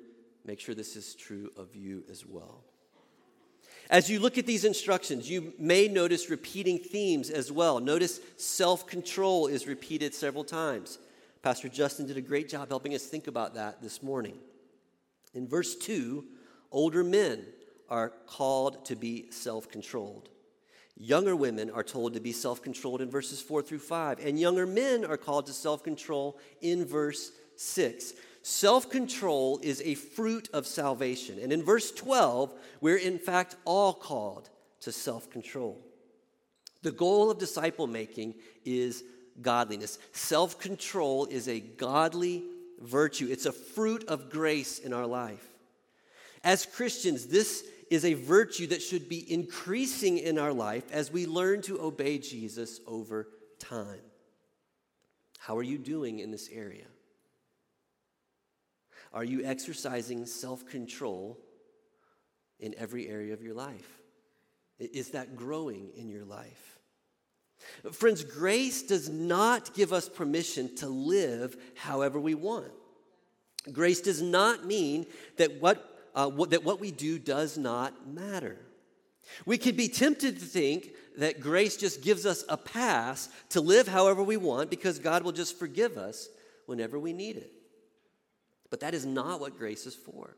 make 0.45 0.59
sure 0.59 0.75
this 0.75 0.97
is 0.97 1.15
true 1.15 1.51
of 1.55 1.73
you 1.75 2.03
as 2.11 2.25
well. 2.25 2.65
As 3.89 4.09
you 4.09 4.19
look 4.19 4.37
at 4.37 4.45
these 4.45 4.65
instructions, 4.65 5.29
you 5.29 5.53
may 5.57 5.87
notice 5.87 6.29
repeating 6.29 6.79
themes 6.79 7.29
as 7.29 7.51
well. 7.51 7.79
Notice 7.79 8.19
self 8.37 8.85
control 8.85 9.47
is 9.47 9.67
repeated 9.67 10.13
several 10.13 10.43
times. 10.43 10.97
Pastor 11.43 11.67
Justin 11.67 12.07
did 12.07 12.15
a 12.15 12.21
great 12.21 12.47
job 12.47 12.69
helping 12.69 12.95
us 12.95 13.03
think 13.03 13.27
about 13.27 13.55
that 13.55 13.81
this 13.81 14.01
morning. 14.01 14.37
In 15.33 15.45
verse 15.45 15.75
2, 15.75 16.23
older 16.71 17.03
men 17.03 17.45
are 17.89 18.13
called 18.27 18.85
to 18.85 18.95
be 18.95 19.29
self 19.29 19.69
controlled. 19.69 20.29
Younger 20.95 21.35
women 21.35 21.69
are 21.69 21.83
told 21.83 22.13
to 22.13 22.21
be 22.21 22.31
self 22.31 22.61
controlled 22.61 23.01
in 23.01 23.11
verses 23.11 23.41
4 23.41 23.61
through 23.61 23.79
5, 23.79 24.19
and 24.25 24.39
younger 24.39 24.65
men 24.65 25.03
are 25.03 25.17
called 25.17 25.45
to 25.47 25.53
self 25.53 25.83
control 25.83 26.39
in 26.61 26.85
verse 26.85 27.31
6. 27.57 28.13
Self 28.41 28.89
control 28.89 29.59
is 29.61 29.81
a 29.81 29.95
fruit 29.95 30.47
of 30.53 30.65
salvation. 30.65 31.39
And 31.39 31.51
in 31.51 31.61
verse 31.61 31.91
12, 31.91 32.53
we're 32.79 32.95
in 32.95 33.19
fact 33.19 33.57
all 33.65 33.93
called 33.93 34.49
to 34.79 34.93
self 34.93 35.29
control. 35.29 35.81
The 36.83 36.91
goal 36.91 37.29
of 37.29 37.37
disciple 37.37 37.87
making 37.87 38.35
is 38.63 39.03
godliness. 39.41 39.99
Self 40.11 40.59
control 40.59 41.25
is 41.25 41.47
a 41.47 41.59
godly 41.59 42.43
virtue, 42.79 43.27
it's 43.29 43.45
a 43.45 43.51
fruit 43.51 44.05
of 44.07 44.29
grace 44.29 44.79
in 44.79 44.93
our 44.93 45.07
life. 45.07 45.45
As 46.43 46.65
Christians, 46.65 47.27
this 47.27 47.63
is 47.89 48.05
a 48.05 48.13
virtue 48.13 48.67
that 48.67 48.81
should 48.81 49.07
be 49.07 49.31
increasing 49.31 50.17
in 50.17 50.37
our 50.37 50.53
life 50.53 50.91
as 50.91 51.11
we 51.11 51.25
learn 51.25 51.61
to 51.61 51.81
obey 51.81 52.17
Jesus 52.17 52.79
over 52.87 53.27
time. 53.59 54.01
How 55.39 55.57
are 55.57 55.63
you 55.63 55.77
doing 55.77 56.19
in 56.19 56.31
this 56.31 56.49
area? 56.51 56.85
Are 59.13 59.23
you 59.23 59.45
exercising 59.45 60.25
self 60.25 60.65
control 60.65 61.37
in 62.59 62.73
every 62.77 63.07
area 63.07 63.33
of 63.33 63.43
your 63.43 63.53
life? 63.53 63.99
Is 64.79 65.09
that 65.09 65.35
growing 65.35 65.89
in 65.95 66.09
your 66.09 66.25
life? 66.25 66.72
Friends, 67.91 68.23
grace 68.23 68.81
does 68.81 69.09
not 69.09 69.73
give 69.73 69.93
us 69.93 70.09
permission 70.09 70.75
to 70.77 70.87
live 70.87 71.57
however 71.75 72.19
we 72.19 72.35
want. 72.35 72.71
Grace 73.71 74.01
does 74.01 74.21
not 74.21 74.65
mean 74.65 75.05
that 75.37 75.61
what 75.61 75.89
uh, 76.15 76.29
what, 76.29 76.51
that 76.51 76.63
what 76.63 76.79
we 76.79 76.91
do 76.91 77.17
does 77.17 77.57
not 77.57 78.07
matter. 78.07 78.57
We 79.45 79.57
could 79.57 79.77
be 79.77 79.87
tempted 79.87 80.39
to 80.39 80.45
think 80.45 80.91
that 81.17 81.39
grace 81.39 81.77
just 81.77 82.01
gives 82.01 82.25
us 82.25 82.43
a 82.49 82.57
pass 82.57 83.29
to 83.49 83.61
live 83.61 83.87
however 83.87 84.21
we 84.21 84.37
want 84.37 84.69
because 84.69 84.99
God 84.99 85.23
will 85.23 85.31
just 85.31 85.57
forgive 85.57 85.97
us 85.97 86.29
whenever 86.65 86.99
we 86.99 87.13
need 87.13 87.37
it. 87.37 87.51
But 88.69 88.81
that 88.81 88.93
is 88.93 89.05
not 89.05 89.39
what 89.39 89.57
grace 89.57 89.85
is 89.85 89.95
for. 89.95 90.35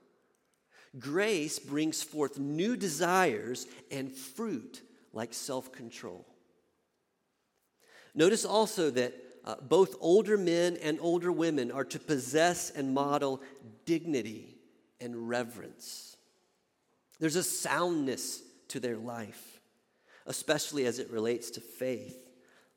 Grace 0.98 1.60
brings 1.60 2.04
forth 2.04 2.40
new 2.40 2.78
desires 2.78 3.68
and 3.92 4.12
fruit 4.12 4.82
like 5.14 5.34
self 5.34 5.72
control. 5.72 6.26
Notice 8.16 8.46
also 8.46 8.90
that 8.92 9.14
uh, 9.44 9.56
both 9.62 9.96
older 10.00 10.38
men 10.38 10.78
and 10.82 10.98
older 11.02 11.32
women 11.32 11.72
are 11.72 11.84
to 11.84 12.00
possess 12.00 12.72
and 12.72 12.94
model 12.94 13.42
dignity 13.86 14.58
and 15.00 15.30
reverence. 15.30 16.18
There's 17.20 17.36
a 17.36 17.44
soundness 17.44 18.42
to 18.70 18.80
their 18.80 18.98
life, 18.98 19.60
especially 20.26 20.86
as 20.86 21.00
it 21.00 21.12
relates 21.12 21.52
to 21.52 21.62
faith, 21.62 22.18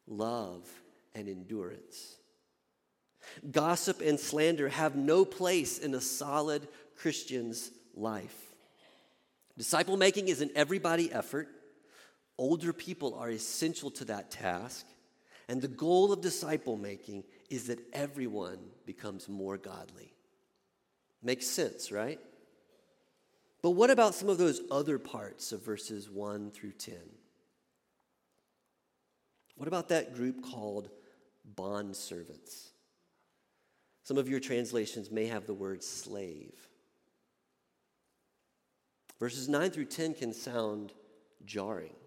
love, 0.07 0.69
and 1.15 1.29
endurance. 1.29 2.17
Gossip 3.51 4.01
and 4.01 4.19
slander 4.19 4.69
have 4.69 4.97
no 4.97 5.25
place 5.25 5.79
in 5.79 5.95
a 5.95 6.01
solid 6.01 6.67
Christian's 6.97 7.71
life. 7.95 8.37
Disciple 9.57 9.97
making 9.97 10.29
is 10.29 10.41
an 10.41 10.51
everybody 10.55 11.13
effort. 11.13 11.49
Older 12.37 12.73
people 12.73 13.15
are 13.15 13.31
essential 13.31 13.91
to 13.93 14.05
that 14.07 14.31
task. 14.31 14.87
And 15.49 15.63
the 15.63 15.69
goal 15.69 16.13
of 16.13 16.21
disciple 16.21 16.77
making 16.77 17.25
is 17.49 17.69
that 17.69 17.81
everyone 17.93 18.59
becomes 18.85 19.29
more 19.29 19.57
godly. 19.57 20.13
Makes 21.23 21.47
sense, 21.47 21.91
right? 21.91 22.21
But 23.63 23.71
what 23.71 23.91
about 23.91 24.15
some 24.15 24.29
of 24.29 24.39
those 24.39 24.61
other 24.71 24.99
parts 24.99 25.53
of 25.53 25.65
verses 25.65 26.09
1 26.11 26.51
through 26.51 26.73
10? 26.73 26.95
What 29.57 29.67
about 29.67 29.89
that 29.89 30.15
group 30.15 30.45
called 30.45 30.91
bond 31.57 31.97
servants? 31.97 32.71
Some 34.05 34.19
of 34.19 34.29
your 34.29 34.41
translations 34.41 35.11
may 35.11 35.27
have 35.27 35.47
the 35.47 35.55
word 35.55 35.83
slave. 35.83 36.55
Verses 39.19 39.49
9 39.49 39.71
through 39.71 39.87
10 39.87 40.15
can 40.15 40.33
sound 40.33 40.93
jarring. 41.45 41.98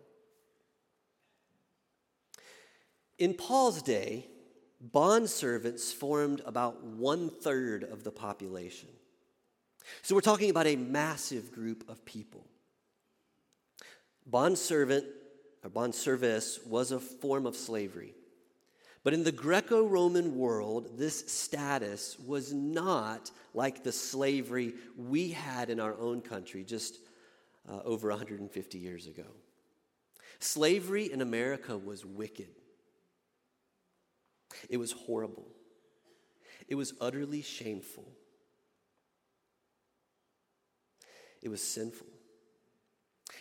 In 3.22 3.36
Paul's 3.36 3.84
day, 3.84 4.25
bond 4.82 5.30
servants 5.30 5.94
formed 5.94 6.42
about 6.44 6.84
one 6.84 7.30
third 7.30 7.84
of 7.84 8.04
the 8.04 8.10
population. 8.10 8.90
So 10.01 10.16
we're 10.16 10.22
talking 10.22 10.50
about 10.50 10.66
a 10.66 10.75
massive 10.75 11.51
group 11.51 11.88
of 11.88 12.04
people. 12.04 12.44
Bondservant 14.25 15.06
or 15.63 15.70
bondservice 15.70 16.66
was 16.66 16.92
a 16.92 17.00
form 17.00 17.46
of 17.46 17.56
slavery. 17.56 18.16
But 19.04 19.13
in 19.13 19.24
the 19.24 19.32
Greco 19.32 19.86
Roman 19.86 20.36
world, 20.36 20.98
this 20.98 21.24
status 21.32 22.18
was 22.25 22.51
not 22.51 23.30
like 23.54 23.84
the 23.84 23.92
slavery 23.92 24.74
we 24.98 25.30
had 25.30 25.70
in 25.70 25.80
our 25.80 25.96
own 26.00 26.22
country 26.22 26.63
just 26.63 26.98
uh, 27.70 27.82
over 27.86 28.10
150 28.10 28.80
years 28.80 29.06
ago. 29.06 29.28
Slavery 30.40 31.12
in 31.12 31.22
America 31.22 31.78
was 31.78 32.04
wicked, 32.04 32.61
it 34.70 34.77
was 34.77 34.91
horrible, 34.91 35.48
it 36.67 36.75
was 36.75 36.93
utterly 37.01 37.41
shameful. 37.41 38.05
It 41.41 41.50
was 41.50 41.63
sinful. 41.63 42.05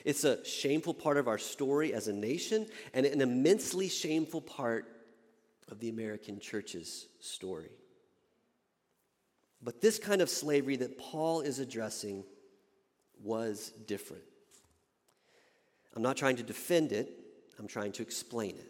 It's 0.04 0.24
a 0.24 0.42
shameful 0.44 0.94
part 0.94 1.18
of 1.18 1.28
our 1.28 1.38
story 1.38 1.92
as 1.92 2.08
a 2.08 2.12
nation 2.12 2.66
and 2.94 3.04
an 3.04 3.20
immensely 3.20 3.88
shameful 3.88 4.40
part 4.40 4.86
of 5.70 5.80
the 5.80 5.90
American 5.90 6.40
church's 6.40 7.06
story. 7.20 7.70
But 9.62 9.80
this 9.80 9.98
kind 9.98 10.22
of 10.22 10.30
slavery 10.30 10.76
that 10.76 10.98
Paul 10.98 11.42
is 11.42 11.58
addressing 11.58 12.24
was 13.22 13.72
different. 13.86 14.22
I'm 15.94 16.02
not 16.02 16.16
trying 16.16 16.36
to 16.36 16.42
defend 16.42 16.92
it, 16.92 17.10
I'm 17.58 17.68
trying 17.68 17.92
to 17.92 18.02
explain 18.02 18.56
it. 18.56 18.69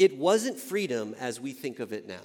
It 0.00 0.16
wasn't 0.16 0.58
freedom 0.58 1.14
as 1.20 1.42
we 1.42 1.52
think 1.52 1.78
of 1.78 1.92
it 1.92 2.08
now. 2.08 2.24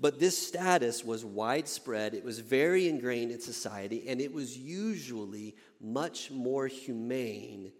But 0.00 0.18
this 0.18 0.48
status 0.48 1.04
was 1.04 1.26
widespread, 1.26 2.14
it 2.14 2.24
was 2.24 2.38
very 2.38 2.88
ingrained 2.88 3.32
in 3.32 3.38
society, 3.38 4.08
and 4.08 4.18
it 4.18 4.32
was 4.32 4.56
usually 4.56 5.54
much 5.78 6.30
more 6.30 6.66
humane 6.68 7.70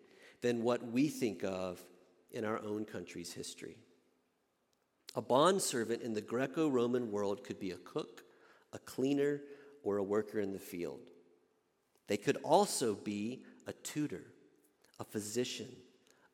than 0.42 0.62
what 0.62 0.86
we 0.86 1.08
think 1.08 1.42
of 1.42 1.82
in 2.30 2.44
our 2.44 2.60
own 2.62 2.84
country's 2.84 3.32
history. 3.32 3.78
A 5.14 5.22
bondservant 5.22 6.02
in 6.02 6.12
the 6.12 6.20
Greco 6.20 6.68
Roman 6.68 7.10
world 7.10 7.44
could 7.44 7.58
be 7.58 7.70
a 7.70 7.78
cook, 7.78 8.22
a 8.74 8.78
cleaner, 8.78 9.40
or 9.82 9.96
a 9.96 10.04
worker 10.04 10.40
in 10.40 10.52
the 10.52 10.58
field. 10.58 11.00
They 12.06 12.18
could 12.18 12.36
also 12.44 12.96
be 12.96 13.44
a 13.66 13.72
tutor, 13.72 14.24
a 15.00 15.04
physician, 15.04 15.74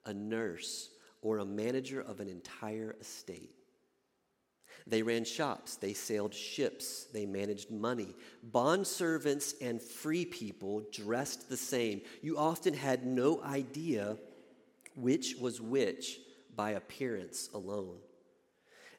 a 0.04 0.12
nurse, 0.12 0.90
or 1.28 1.40
a 1.40 1.44
manager 1.44 2.00
of 2.00 2.20
an 2.20 2.28
entire 2.30 2.96
estate. 3.02 3.50
They 4.86 5.02
ran 5.02 5.26
shops, 5.26 5.76
they 5.76 5.92
sailed 5.92 6.32
ships, 6.32 7.04
they 7.12 7.26
managed 7.26 7.70
money. 7.70 8.14
Bond 8.42 8.86
servants 8.86 9.54
and 9.60 9.82
free 9.82 10.24
people 10.24 10.86
dressed 10.90 11.50
the 11.50 11.56
same. 11.58 12.00
You 12.22 12.38
often 12.38 12.72
had 12.72 13.04
no 13.04 13.42
idea 13.42 14.16
which 14.94 15.36
was 15.38 15.60
which 15.60 16.18
by 16.56 16.70
appearance 16.70 17.50
alone. 17.52 17.98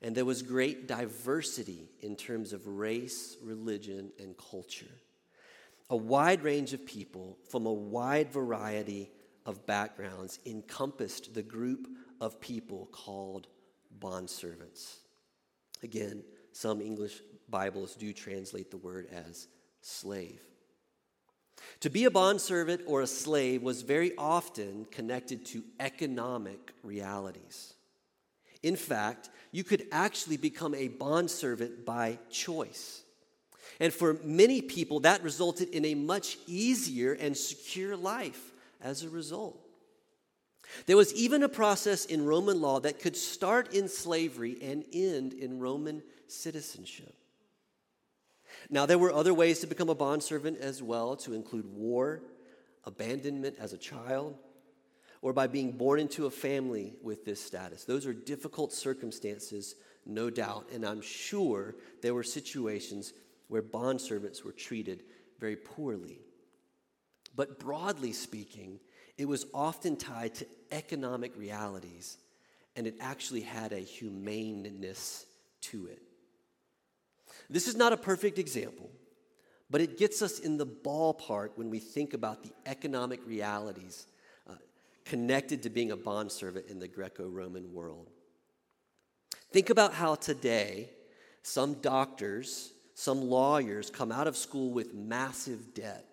And 0.03 0.13
there 0.13 0.24
was 0.24 0.43
great 0.43 0.88
diversity 0.88 1.89
in 2.01 2.15
terms 2.15 2.53
of 2.53 2.67
race, 2.67 3.38
religion, 3.41 4.12
and 4.19 4.36
culture. 4.38 4.86
A 5.89 5.98
wide 5.98 6.43
range 6.43 6.74
of 6.74 6.86
people 6.86 7.39
from 7.50 7.65
a 7.65 7.74
wide 7.74 8.31
variety 8.31 9.09
of 9.48 9.65
backgrounds 9.65 10.38
encompassed 10.45 11.33
the 11.33 11.41
group 11.41 11.88
of 12.19 12.41
people 12.41 12.88
called 12.91 13.47
bondservants. 13.99 14.97
Again, 15.83 16.23
some 16.51 16.81
English 16.81 17.21
Bibles 17.49 17.95
do 17.95 18.13
translate 18.13 18.69
the 18.69 18.77
word 18.77 19.07
as 19.11 19.47
slave. 19.81 20.41
To 21.81 21.89
be 21.89 22.05
a 22.05 22.11
bondservant 22.11 22.81
or 22.85 23.01
a 23.01 23.07
slave 23.07 23.61
was 23.61 23.81
very 23.81 24.15
often 24.17 24.85
connected 24.91 25.45
to 25.47 25.63
economic 25.79 26.73
realities. 26.83 27.73
In 28.61 28.75
fact, 28.75 29.29
you 29.51 29.63
could 29.63 29.88
actually 29.91 30.38
become 30.38 30.75
a 30.75 30.89
bondservant 30.89 31.85
by 31.85 32.19
choice. 32.29 33.03
And 33.79 33.93
for 33.93 34.17
many 34.23 34.61
people, 34.61 34.99
that 35.01 35.23
resulted 35.23 35.69
in 35.69 35.85
a 35.85 35.95
much 35.95 36.38
easier 36.47 37.13
and 37.13 37.35
secure 37.35 37.95
life 37.95 38.51
as 38.81 39.03
a 39.03 39.09
result. 39.09 39.68
There 40.85 40.97
was 40.97 41.13
even 41.13 41.43
a 41.43 41.49
process 41.49 42.05
in 42.05 42.25
Roman 42.25 42.61
law 42.61 42.79
that 42.79 42.99
could 42.99 43.15
start 43.15 43.73
in 43.73 43.88
slavery 43.88 44.57
and 44.61 44.85
end 44.93 45.33
in 45.33 45.59
Roman 45.59 46.03
citizenship. 46.27 47.13
Now, 48.69 48.85
there 48.85 48.99
were 48.99 49.13
other 49.13 49.33
ways 49.33 49.59
to 49.59 49.67
become 49.67 49.89
a 49.89 49.95
bondservant 49.95 50.59
as 50.59 50.83
well, 50.83 51.15
to 51.17 51.33
include 51.33 51.65
war, 51.65 52.21
abandonment 52.85 53.55
as 53.59 53.73
a 53.73 53.77
child, 53.77 54.38
or 55.21 55.33
by 55.33 55.47
being 55.47 55.71
born 55.71 55.99
into 55.99 56.25
a 56.25 56.31
family 56.31 56.93
with 57.01 57.25
this 57.25 57.43
status. 57.43 57.83
Those 57.83 58.05
are 58.05 58.13
difficult 58.13 58.71
circumstances, 58.71 59.75
no 60.05 60.29
doubt, 60.29 60.69
and 60.73 60.85
I'm 60.85 61.01
sure 61.01 61.75
there 62.01 62.13
were 62.13 62.23
situations 62.23 63.13
where 63.47 63.61
bondservants 63.61 64.43
were 64.43 64.51
treated 64.51 65.03
very 65.39 65.55
poorly. 65.55 66.19
But 67.35 67.59
broadly 67.59 68.13
speaking, 68.13 68.79
it 69.19 69.27
was 69.27 69.45
often 69.53 69.97
tied 69.97 70.33
to 70.35 70.47
economic 70.71 71.38
realities, 71.38 72.17
and 72.77 72.88
it 72.88 72.95
actually 73.01 73.41
had 73.41 73.73
a 73.73 73.79
humaneness 73.79 75.25
to 75.60 75.88
it. 75.88 76.01
This 77.49 77.67
is 77.67 77.75
not 77.75 77.91
a 77.91 77.97
perfect 77.97 78.39
example, 78.39 78.89
but 79.69 79.82
it 79.82 79.97
gets 79.97 80.21
us 80.21 80.39
in 80.39 80.55
the 80.55 80.65
ballpark 80.65 81.49
when 81.55 81.69
we 81.69 81.79
think 81.79 82.13
about 82.13 82.43
the 82.43 82.51
economic 82.65 83.19
realities 83.27 84.08
uh, 84.49 84.53
connected 85.03 85.63
to 85.63 85.69
being 85.69 85.91
a 85.91 85.97
bondservant 85.97 86.67
in 86.67 86.79
the 86.79 86.88
Greco 86.88 87.27
Roman 87.27 87.73
world. 87.73 88.10
Think 89.51 89.69
about 89.69 89.93
how 89.93 90.15
today 90.15 90.91
some 91.43 91.73
doctors, 91.82 92.71
some 92.93 93.21
lawyers 93.21 93.89
come 93.89 94.13
out 94.13 94.27
of 94.27 94.38
school 94.38 94.71
with 94.71 94.93
massive 94.93 95.73
debt 95.73 96.09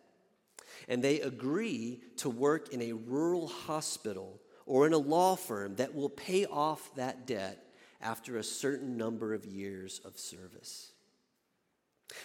and 0.89 1.03
they 1.03 1.21
agree 1.21 2.01
to 2.19 2.31
work 2.31 2.73
in 2.73 2.81
a 2.83 2.93
rural 2.93 3.49
hospital 3.49 4.41
or 4.67 4.87
in 4.87 4.93
a 4.93 4.99
law 4.99 5.37
firm 5.37 5.77
that 5.77 5.95
will 5.95 6.09
pay 6.09 6.47
off 6.47 6.95
that 6.97 7.27
debt 7.27 7.65
after 8.01 8.37
a 8.37 8.45
certain 8.45 8.97
number 8.97 9.35
of 9.35 9.45
years 9.45 10.01
of 10.05 10.19
service. 10.19 10.93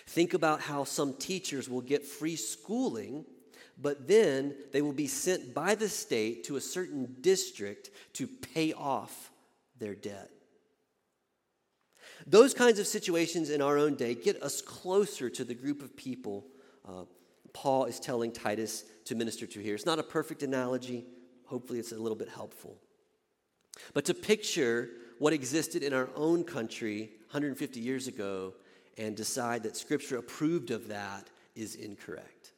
Think 0.08 0.34
about 0.34 0.62
how 0.62 0.84
some 0.84 1.14
teachers 1.14 1.70
will 1.70 1.82
get 1.82 2.06
free 2.06 2.36
schooling, 2.36 3.26
but 3.80 4.08
then 4.08 4.56
they 4.72 4.82
will 4.82 4.94
be 4.94 5.08
sent 5.08 5.54
by 5.54 5.76
the 5.76 5.90
state 5.90 6.44
to 6.46 6.56
a 6.56 6.62
certain 6.62 7.16
district 7.22 7.90
to 8.14 8.28
pay 8.28 8.74
off 8.74 9.32
their 9.80 9.96
debt. 9.96 10.30
Those 12.28 12.54
kinds 12.54 12.78
of 12.78 12.86
situations 12.86 13.50
in 13.50 13.62
our 13.62 13.78
own 13.78 13.96
day 13.96 14.14
get 14.14 14.44
us 14.44 14.62
closer 14.62 15.30
to 15.32 15.44
the 15.44 15.56
group 15.56 15.82
of 15.82 15.96
people 15.98 16.46
uh, 16.88 17.04
Paul 17.54 17.86
is 17.86 18.00
telling 18.00 18.32
Titus 18.32 18.84
to 19.06 19.16
minister 19.16 19.46
to 19.48 19.60
here. 19.60 19.76
It's 19.76 19.86
not 19.86 20.00
a 20.00 20.04
perfect 20.04 20.44
analogy. 20.44 21.06
Hopefully, 21.46 21.80
it's 21.80 21.92
a 21.92 21.98
little 21.98 22.18
bit 22.18 22.30
helpful. 22.30 22.78
But 23.94 24.06
to 24.06 24.14
picture 24.14 24.90
what 25.20 25.34
existed 25.34 25.84
in 25.84 25.94
our 25.94 26.10
own 26.16 26.44
country 26.44 27.12
150 27.32 27.80
years 27.80 28.08
ago 28.08 28.54
and 28.98 29.16
decide 29.16 29.64
that 29.64 29.78
Scripture 29.78 30.18
approved 30.18 30.72
of 30.72 30.88
that 30.90 31.30
is 31.56 31.76
incorrect. 31.76 32.54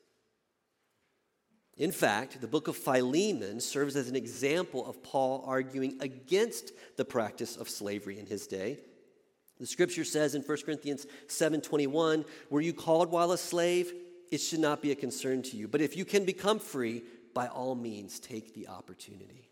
In 1.78 1.92
fact, 1.92 2.40
the 2.40 2.48
book 2.48 2.68
of 2.68 2.78
Philemon 2.78 3.60
serves 3.60 3.96
as 3.96 4.08
an 4.08 4.16
example 4.16 4.86
of 4.86 5.02
Paul 5.02 5.44
arguing 5.48 5.98
against 6.02 6.72
the 6.98 7.06
practice 7.06 7.56
of 7.56 7.68
slavery 7.68 8.20
in 8.20 8.28
his 8.28 8.46
day. 8.46 8.80
The 9.60 9.66
scripture 9.66 10.04
says 10.04 10.36
in 10.36 10.44
1 10.44 10.66
Corinthians 10.66 11.08
7:21, 11.28 12.26
"Were 12.50 12.62
you 12.62 12.74
called 12.74 13.10
while 13.10 13.32
a 13.32 13.38
slave? 13.38 13.94
It 14.34 14.42
should 14.42 14.60
not 14.60 14.82
be 14.82 14.92
a 14.92 14.96
concern 14.96 15.44
to 15.44 15.58
you. 15.58 15.68
But 15.68 15.82
if 15.82 15.96
you 15.96 16.06
can 16.06 16.26
become 16.26 16.58
free, 16.58 17.04
by 17.36 17.48
all 17.48 17.76
means, 17.76 18.20
take 18.20 18.56
the 18.56 18.68
opportunity. 18.68 19.52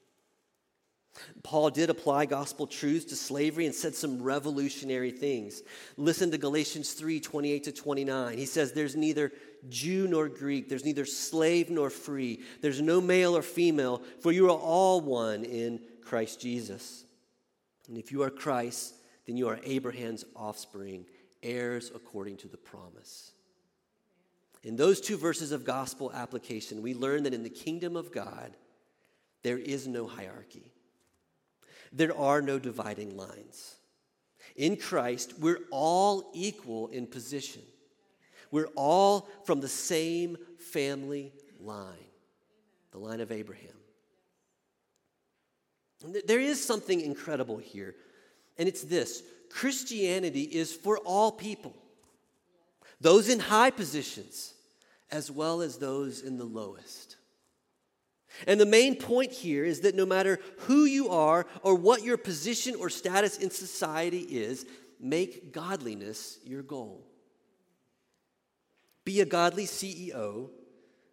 Paul 1.43 1.69
did 1.69 1.91
apply 1.91 2.25
gospel 2.25 2.65
truths 2.65 3.05
to 3.05 3.15
slavery 3.15 3.67
and 3.67 3.75
said 3.75 3.93
some 3.93 4.23
revolutionary 4.23 5.11
things. 5.11 5.61
Listen 5.97 6.31
to 6.31 6.39
Galatians 6.39 6.93
3 6.93 7.19
28 7.19 7.63
to 7.65 7.71
29. 7.71 8.37
He 8.37 8.45
says, 8.47 8.71
There's 8.71 8.95
neither 8.95 9.31
Jew 9.69 10.07
nor 10.07 10.29
Greek, 10.29 10.67
there's 10.67 10.85
neither 10.85 11.05
slave 11.05 11.69
nor 11.69 11.91
free, 11.91 12.41
there's 12.61 12.81
no 12.81 12.99
male 12.99 13.37
or 13.37 13.43
female, 13.43 14.01
for 14.19 14.31
you 14.31 14.47
are 14.47 14.57
all 14.57 14.99
one 14.99 15.43
in 15.43 15.79
Christ 16.03 16.41
Jesus. 16.41 17.03
And 17.87 17.99
if 17.99 18.11
you 18.11 18.23
are 18.23 18.31
Christ, 18.31 18.95
then 19.27 19.37
you 19.37 19.47
are 19.47 19.59
Abraham's 19.63 20.25
offspring, 20.35 21.05
heirs 21.43 21.91
according 21.93 22.37
to 22.37 22.47
the 22.47 22.57
promise. 22.57 23.33
In 24.63 24.75
those 24.75 25.01
two 25.01 25.17
verses 25.17 25.51
of 25.51 25.65
gospel 25.65 26.11
application, 26.13 26.81
we 26.81 26.93
learn 26.93 27.23
that 27.23 27.33
in 27.33 27.43
the 27.43 27.49
kingdom 27.49 27.95
of 27.95 28.11
God, 28.11 28.55
there 29.43 29.57
is 29.57 29.87
no 29.87 30.05
hierarchy. 30.05 30.71
There 31.91 32.15
are 32.15 32.41
no 32.41 32.59
dividing 32.59 33.17
lines. 33.17 33.75
In 34.55 34.77
Christ, 34.77 35.33
we're 35.39 35.61
all 35.71 36.29
equal 36.33 36.87
in 36.87 37.07
position. 37.07 37.63
We're 38.51 38.69
all 38.75 39.27
from 39.45 39.61
the 39.61 39.67
same 39.67 40.37
family 40.59 41.33
line, 41.59 41.95
the 42.91 42.99
line 42.99 43.21
of 43.21 43.31
Abraham. 43.31 43.67
There 46.25 46.39
is 46.39 46.63
something 46.63 47.01
incredible 47.01 47.57
here, 47.57 47.95
and 48.57 48.67
it's 48.67 48.83
this 48.83 49.23
Christianity 49.49 50.43
is 50.43 50.73
for 50.73 50.97
all 50.99 51.31
people 51.31 51.75
those 53.01 53.27
in 53.27 53.39
high 53.39 53.71
positions, 53.71 54.53
as 55.09 55.29
well 55.29 55.61
as 55.61 55.77
those 55.77 56.21
in 56.21 56.37
the 56.37 56.45
lowest. 56.45 57.17
And 58.47 58.59
the 58.59 58.65
main 58.65 58.95
point 58.95 59.31
here 59.31 59.65
is 59.65 59.81
that 59.81 59.95
no 59.95 60.05
matter 60.05 60.39
who 60.59 60.85
you 60.85 61.09
are 61.09 61.45
or 61.63 61.75
what 61.75 62.03
your 62.03 62.15
position 62.15 62.75
or 62.79 62.89
status 62.89 63.37
in 63.37 63.49
society 63.49 64.21
is, 64.21 64.65
make 64.99 65.51
godliness 65.51 66.37
your 66.45 66.63
goal. 66.63 67.05
Be 69.03 69.19
a 69.19 69.25
godly 69.25 69.65
CEO 69.65 70.49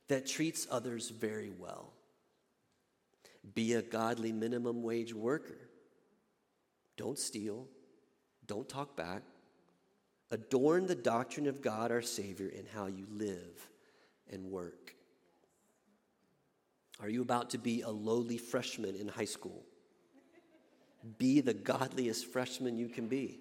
that 0.09 0.27
treats 0.27 0.67
others 0.71 1.09
very 1.09 1.51
well. 1.51 1.93
Be 3.55 3.73
a 3.73 3.83
godly 3.83 4.31
minimum 4.31 4.83
wage 4.83 5.15
worker. 5.15 5.59
Don't 6.97 7.19
steal. 7.19 7.67
Don't 8.47 8.69
talk 8.69 8.97
back. 8.97 9.23
Adorn 10.31 10.87
the 10.87 10.95
doctrine 10.95 11.47
of 11.47 11.63
God 11.63 11.91
our 11.91 12.03
Savior 12.03 12.49
in 12.49 12.67
how 12.75 12.87
you 12.87 13.07
live 13.11 13.69
and 14.31 14.51
work? 14.51 14.95
Are 17.01 17.09
you 17.09 17.23
about 17.23 17.51
to 17.51 17.59
be 17.59 17.83
a 17.83 17.91
lowly 17.91 18.39
freshman 18.39 18.95
in 18.95 19.09
high 19.09 19.25
school? 19.25 19.65
Be 21.17 21.41
the 21.41 21.55
godliest 21.55 22.27
freshman 22.27 22.77
you 22.77 22.89
can 22.89 23.07
be. 23.07 23.41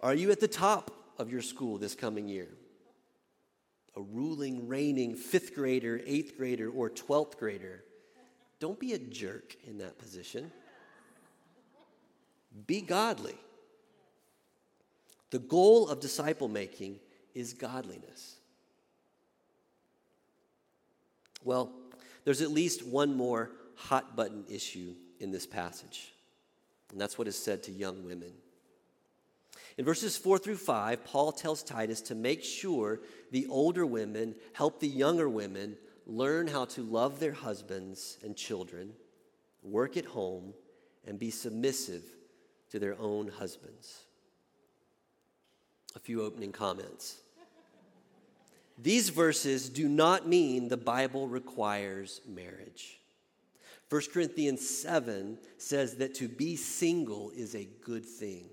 Are 0.00 0.14
you 0.14 0.30
at 0.32 0.40
the 0.40 0.48
top 0.48 0.90
of 1.18 1.30
your 1.30 1.42
school 1.42 1.78
this 1.78 1.94
coming 1.94 2.28
year? 2.28 2.48
A 3.96 4.02
ruling, 4.02 4.66
reigning 4.66 5.14
fifth 5.14 5.54
grader, 5.54 6.00
eighth 6.04 6.36
grader, 6.36 6.68
or 6.68 6.90
12th 6.90 7.38
grader? 7.38 7.84
Don't 8.58 8.80
be 8.80 8.94
a 8.94 8.98
jerk 8.98 9.56
in 9.66 9.78
that 9.78 9.98
position. 9.98 10.50
Be 12.66 12.80
godly. 12.80 13.36
The 15.32 15.38
goal 15.38 15.88
of 15.88 15.98
disciple 15.98 16.46
making 16.46 17.00
is 17.34 17.54
godliness. 17.54 18.36
Well, 21.42 21.72
there's 22.24 22.42
at 22.42 22.50
least 22.50 22.86
one 22.86 23.16
more 23.16 23.50
hot 23.74 24.14
button 24.14 24.44
issue 24.50 24.94
in 25.20 25.32
this 25.32 25.46
passage, 25.46 26.12
and 26.90 27.00
that's 27.00 27.16
what 27.16 27.26
is 27.26 27.36
said 27.36 27.62
to 27.62 27.72
young 27.72 28.04
women. 28.04 28.32
In 29.78 29.86
verses 29.86 30.18
4 30.18 30.36
through 30.36 30.58
5, 30.58 31.02
Paul 31.02 31.32
tells 31.32 31.62
Titus 31.62 32.02
to 32.02 32.14
make 32.14 32.44
sure 32.44 33.00
the 33.30 33.46
older 33.46 33.86
women 33.86 34.34
help 34.52 34.80
the 34.80 34.86
younger 34.86 35.30
women 35.30 35.78
learn 36.06 36.46
how 36.46 36.66
to 36.66 36.82
love 36.82 37.20
their 37.20 37.32
husbands 37.32 38.18
and 38.22 38.36
children, 38.36 38.92
work 39.62 39.96
at 39.96 40.04
home, 40.04 40.52
and 41.06 41.18
be 41.18 41.30
submissive 41.30 42.02
to 42.70 42.78
their 42.78 42.98
own 43.00 43.28
husbands. 43.28 44.04
A 45.94 45.98
few 45.98 46.22
opening 46.22 46.52
comments. 46.52 47.18
These 48.78 49.10
verses 49.10 49.68
do 49.68 49.88
not 49.88 50.26
mean 50.26 50.68
the 50.68 50.76
Bible 50.76 51.28
requires 51.28 52.20
marriage. 52.26 52.98
1 53.90 54.02
Corinthians 54.12 54.66
7 54.66 55.38
says 55.58 55.96
that 55.96 56.14
to 56.14 56.26
be 56.26 56.56
single 56.56 57.30
is 57.36 57.54
a 57.54 57.68
good 57.84 58.06
thing. 58.06 58.46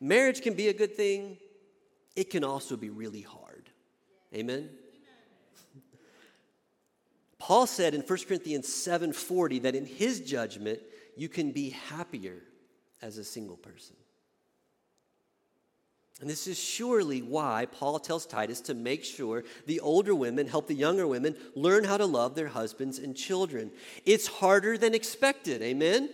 Marriage 0.00 0.40
can 0.40 0.54
be 0.54 0.68
a 0.68 0.72
good 0.72 0.94
thing, 0.94 1.36
it 2.14 2.30
can 2.30 2.44
also 2.44 2.76
be 2.76 2.90
really 2.90 3.22
hard. 3.22 3.70
Amen? 4.32 4.70
Paul 7.38 7.66
said 7.66 7.94
in 7.94 8.00
1 8.00 8.18
Corinthians 8.26 8.68
7:40 8.68 9.58
that 9.62 9.74
in 9.74 9.84
his 9.84 10.20
judgment 10.20 10.80
you 11.16 11.28
can 11.28 11.52
be 11.52 11.70
happier 11.70 12.42
as 13.02 13.18
a 13.18 13.24
single 13.24 13.56
person. 13.56 13.96
And 16.24 16.30
this 16.30 16.46
is 16.46 16.58
surely 16.58 17.20
why 17.20 17.66
Paul 17.70 17.98
tells 17.98 18.24
Titus 18.24 18.62
to 18.62 18.72
make 18.72 19.04
sure 19.04 19.44
the 19.66 19.80
older 19.80 20.14
women 20.14 20.46
help 20.46 20.68
the 20.68 20.74
younger 20.74 21.06
women 21.06 21.36
learn 21.54 21.84
how 21.84 21.98
to 21.98 22.06
love 22.06 22.34
their 22.34 22.48
husbands 22.48 22.98
and 22.98 23.14
children. 23.14 23.70
It's 24.06 24.26
harder 24.26 24.78
than 24.78 24.94
expected, 24.94 25.60
amen? 25.60 26.08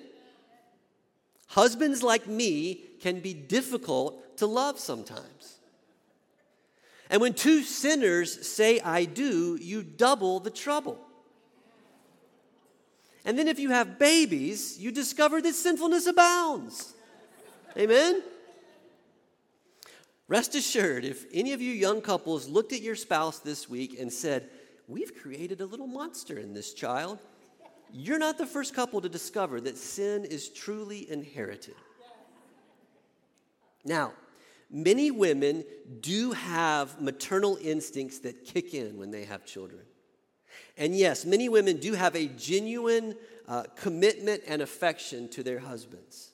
Husbands 1.46 2.02
like 2.02 2.26
me 2.26 2.80
can 3.00 3.20
be 3.20 3.32
difficult 3.32 4.36
to 4.38 4.46
love 4.46 4.80
sometimes. 4.80 5.60
And 7.08 7.20
when 7.20 7.32
two 7.32 7.62
sinners 7.62 8.48
say, 8.48 8.80
I 8.80 9.04
do, 9.04 9.60
you 9.62 9.84
double 9.84 10.40
the 10.40 10.50
trouble. 10.50 10.98
And 13.24 13.38
then 13.38 13.46
if 13.46 13.60
you 13.60 13.70
have 13.70 13.96
babies, 14.00 14.76
you 14.76 14.90
discover 14.90 15.40
that 15.40 15.54
sinfulness 15.54 16.08
abounds. 16.08 16.94
Amen? 17.78 18.24
Rest 20.30 20.54
assured, 20.54 21.04
if 21.04 21.26
any 21.32 21.54
of 21.54 21.60
you 21.60 21.72
young 21.72 22.00
couples 22.00 22.48
looked 22.48 22.72
at 22.72 22.82
your 22.82 22.94
spouse 22.94 23.40
this 23.40 23.68
week 23.68 23.98
and 23.98 24.12
said, 24.12 24.48
We've 24.86 25.12
created 25.12 25.60
a 25.60 25.66
little 25.66 25.88
monster 25.88 26.38
in 26.38 26.54
this 26.54 26.72
child, 26.72 27.18
you're 27.92 28.20
not 28.20 28.38
the 28.38 28.46
first 28.46 28.72
couple 28.72 29.00
to 29.00 29.08
discover 29.08 29.60
that 29.60 29.76
sin 29.76 30.24
is 30.24 30.48
truly 30.48 31.10
inherited. 31.10 31.74
Now, 33.84 34.12
many 34.70 35.10
women 35.10 35.64
do 36.00 36.30
have 36.30 37.02
maternal 37.02 37.58
instincts 37.60 38.20
that 38.20 38.44
kick 38.44 38.72
in 38.72 38.98
when 38.98 39.10
they 39.10 39.24
have 39.24 39.44
children. 39.44 39.82
And 40.76 40.96
yes, 40.96 41.24
many 41.24 41.48
women 41.48 41.78
do 41.78 41.94
have 41.94 42.14
a 42.14 42.26
genuine 42.26 43.16
uh, 43.48 43.64
commitment 43.74 44.44
and 44.46 44.62
affection 44.62 45.28
to 45.30 45.42
their 45.42 45.58
husbands. 45.58 46.30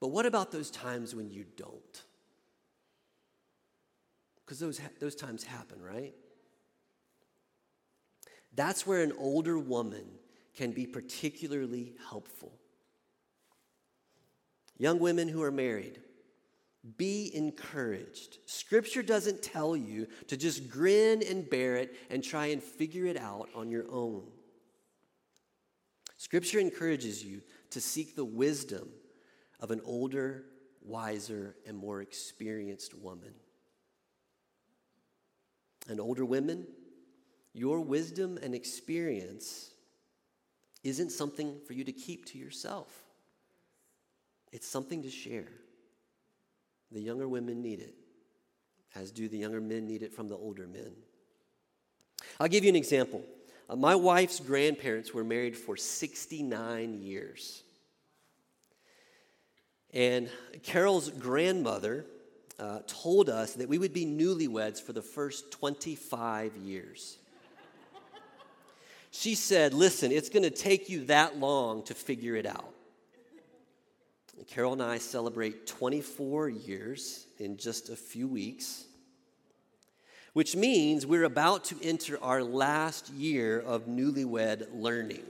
But 0.00 0.08
what 0.08 0.26
about 0.26 0.50
those 0.50 0.72
times 0.72 1.14
when 1.14 1.30
you 1.30 1.44
don't? 1.56 2.02
Because 4.44 4.58
those, 4.58 4.80
those 5.00 5.14
times 5.14 5.44
happen, 5.44 5.80
right? 5.80 6.14
That's 8.54 8.86
where 8.86 9.02
an 9.02 9.12
older 9.18 9.58
woman 9.58 10.04
can 10.54 10.72
be 10.72 10.86
particularly 10.86 11.94
helpful. 12.08 12.52
Young 14.78 14.98
women 14.98 15.28
who 15.28 15.42
are 15.42 15.50
married, 15.50 16.00
be 16.96 17.30
encouraged. 17.34 18.38
Scripture 18.46 19.02
doesn't 19.02 19.42
tell 19.42 19.76
you 19.76 20.06
to 20.28 20.36
just 20.36 20.68
grin 20.68 21.22
and 21.28 21.48
bear 21.48 21.76
it 21.76 21.96
and 22.10 22.22
try 22.22 22.46
and 22.46 22.62
figure 22.62 23.06
it 23.06 23.16
out 23.16 23.48
on 23.54 23.70
your 23.70 23.90
own. 23.90 24.24
Scripture 26.18 26.58
encourages 26.58 27.24
you 27.24 27.40
to 27.70 27.80
seek 27.80 28.14
the 28.14 28.24
wisdom 28.24 28.88
of 29.60 29.70
an 29.70 29.80
older, 29.84 30.44
wiser, 30.82 31.56
and 31.66 31.76
more 31.76 32.02
experienced 32.02 32.94
woman. 32.94 33.32
And 35.88 36.00
older 36.00 36.24
women, 36.24 36.66
your 37.52 37.80
wisdom 37.80 38.38
and 38.42 38.54
experience 38.54 39.70
isn't 40.82 41.10
something 41.10 41.58
for 41.66 41.72
you 41.72 41.84
to 41.84 41.92
keep 41.92 42.26
to 42.26 42.38
yourself, 42.38 42.88
it's 44.52 44.68
something 44.68 45.02
to 45.02 45.10
share. 45.10 45.48
The 46.92 47.00
younger 47.00 47.26
women 47.26 47.60
need 47.60 47.80
it, 47.80 47.94
as 48.94 49.10
do 49.10 49.28
the 49.28 49.38
younger 49.38 49.60
men 49.60 49.86
need 49.86 50.02
it 50.02 50.12
from 50.12 50.28
the 50.28 50.36
older 50.36 50.66
men. 50.66 50.92
I'll 52.38 52.48
give 52.48 52.62
you 52.62 52.70
an 52.70 52.76
example. 52.76 53.24
Uh, 53.68 53.76
my 53.76 53.94
wife's 53.94 54.38
grandparents 54.38 55.12
were 55.12 55.24
married 55.24 55.56
for 55.56 55.76
69 55.76 57.00
years. 57.00 57.62
And 59.92 60.28
Carol's 60.62 61.10
grandmother 61.10 62.04
uh, 62.58 62.80
told 62.86 63.28
us 63.28 63.54
that 63.54 63.68
we 63.68 63.78
would 63.78 63.92
be 63.92 64.06
newlyweds 64.06 64.80
for 64.80 64.92
the 64.92 65.02
first 65.02 65.50
25 65.50 66.56
years. 66.56 67.18
She 69.10 69.36
said, 69.36 69.74
Listen, 69.74 70.10
it's 70.10 70.28
going 70.28 70.42
to 70.42 70.50
take 70.50 70.88
you 70.88 71.04
that 71.04 71.38
long 71.38 71.84
to 71.84 71.94
figure 71.94 72.34
it 72.34 72.46
out. 72.46 72.74
Carol 74.48 74.72
and 74.72 74.82
I 74.82 74.98
celebrate 74.98 75.66
24 75.66 76.48
years 76.48 77.26
in 77.38 77.56
just 77.56 77.88
a 77.88 77.96
few 77.96 78.26
weeks, 78.26 78.84
which 80.32 80.56
means 80.56 81.06
we're 81.06 81.24
about 81.24 81.64
to 81.66 81.76
enter 81.80 82.22
our 82.22 82.42
last 82.42 83.08
year 83.10 83.60
of 83.60 83.86
newlywed 83.86 84.66
learning. 84.74 85.22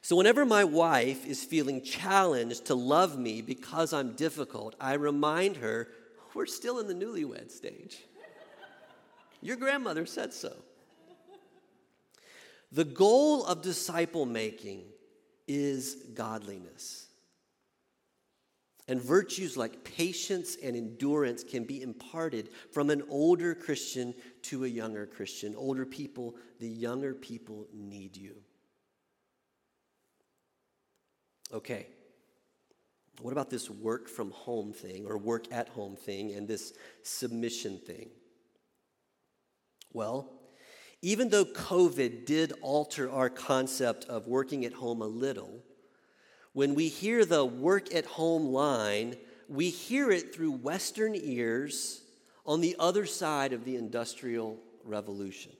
So, 0.00 0.16
whenever 0.16 0.46
my 0.46 0.64
wife 0.64 1.26
is 1.26 1.44
feeling 1.44 1.82
challenged 1.82 2.66
to 2.66 2.74
love 2.74 3.18
me 3.18 3.42
because 3.42 3.92
I'm 3.92 4.12
difficult, 4.12 4.74
I 4.80 4.94
remind 4.94 5.56
her 5.56 5.88
we're 6.34 6.46
still 6.46 6.78
in 6.78 6.86
the 6.86 6.94
newlywed 6.94 7.50
stage. 7.50 7.98
Your 9.40 9.56
grandmother 9.56 10.06
said 10.06 10.32
so. 10.32 10.52
The 12.70 12.84
goal 12.84 13.44
of 13.46 13.62
disciple 13.62 14.26
making 14.26 14.82
is 15.46 15.96
godliness. 16.14 17.06
And 18.86 19.02
virtues 19.02 19.56
like 19.56 19.84
patience 19.84 20.56
and 20.62 20.74
endurance 20.74 21.44
can 21.44 21.64
be 21.64 21.82
imparted 21.82 22.48
from 22.72 22.88
an 22.88 23.02
older 23.10 23.54
Christian 23.54 24.14
to 24.42 24.64
a 24.64 24.68
younger 24.68 25.06
Christian. 25.06 25.54
Older 25.56 25.84
people, 25.84 26.34
the 26.58 26.68
younger 26.68 27.14
people 27.14 27.66
need 27.72 28.16
you. 28.16 28.36
Okay, 31.52 31.86
what 33.20 33.32
about 33.32 33.50
this 33.50 33.70
work 33.70 34.08
from 34.08 34.30
home 34.30 34.72
thing 34.72 35.06
or 35.06 35.16
work 35.16 35.50
at 35.52 35.68
home 35.68 35.96
thing 35.96 36.32
and 36.32 36.46
this 36.46 36.72
submission 37.02 37.78
thing? 37.78 38.10
Well, 39.92 40.30
even 41.00 41.30
though 41.30 41.44
COVID 41.44 42.26
did 42.26 42.52
alter 42.60 43.10
our 43.10 43.30
concept 43.30 44.04
of 44.06 44.26
working 44.26 44.64
at 44.64 44.72
home 44.72 45.00
a 45.00 45.06
little, 45.06 45.62
when 46.52 46.74
we 46.74 46.88
hear 46.88 47.24
the 47.24 47.44
work 47.44 47.94
at 47.94 48.04
home 48.04 48.46
line, 48.46 49.16
we 49.48 49.70
hear 49.70 50.10
it 50.10 50.34
through 50.34 50.52
Western 50.52 51.14
ears 51.14 52.02
on 52.44 52.60
the 52.60 52.76
other 52.78 53.06
side 53.06 53.52
of 53.52 53.64
the 53.64 53.76
Industrial 53.76 54.58
Revolution. 54.84 55.52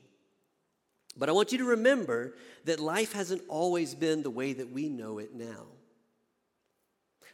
But 1.17 1.29
I 1.29 1.33
want 1.33 1.53
you 1.53 1.59
to 1.59 1.65
remember 1.65 2.35
that 2.65 2.81
life 2.81 3.13
hasn't 3.13 3.43
always 3.49 3.95
been 3.95 4.23
the 4.23 4.31
way 4.31 4.53
that 4.53 4.71
we 4.71 4.89
know 4.89 5.19
it 5.19 5.35
now. 5.35 5.67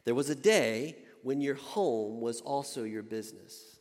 There 0.04 0.14
was 0.14 0.30
a 0.30 0.34
day 0.34 0.96
when 1.22 1.40
your 1.40 1.54
home 1.54 2.20
was 2.20 2.40
also 2.40 2.84
your 2.84 3.02
business. 3.02 3.78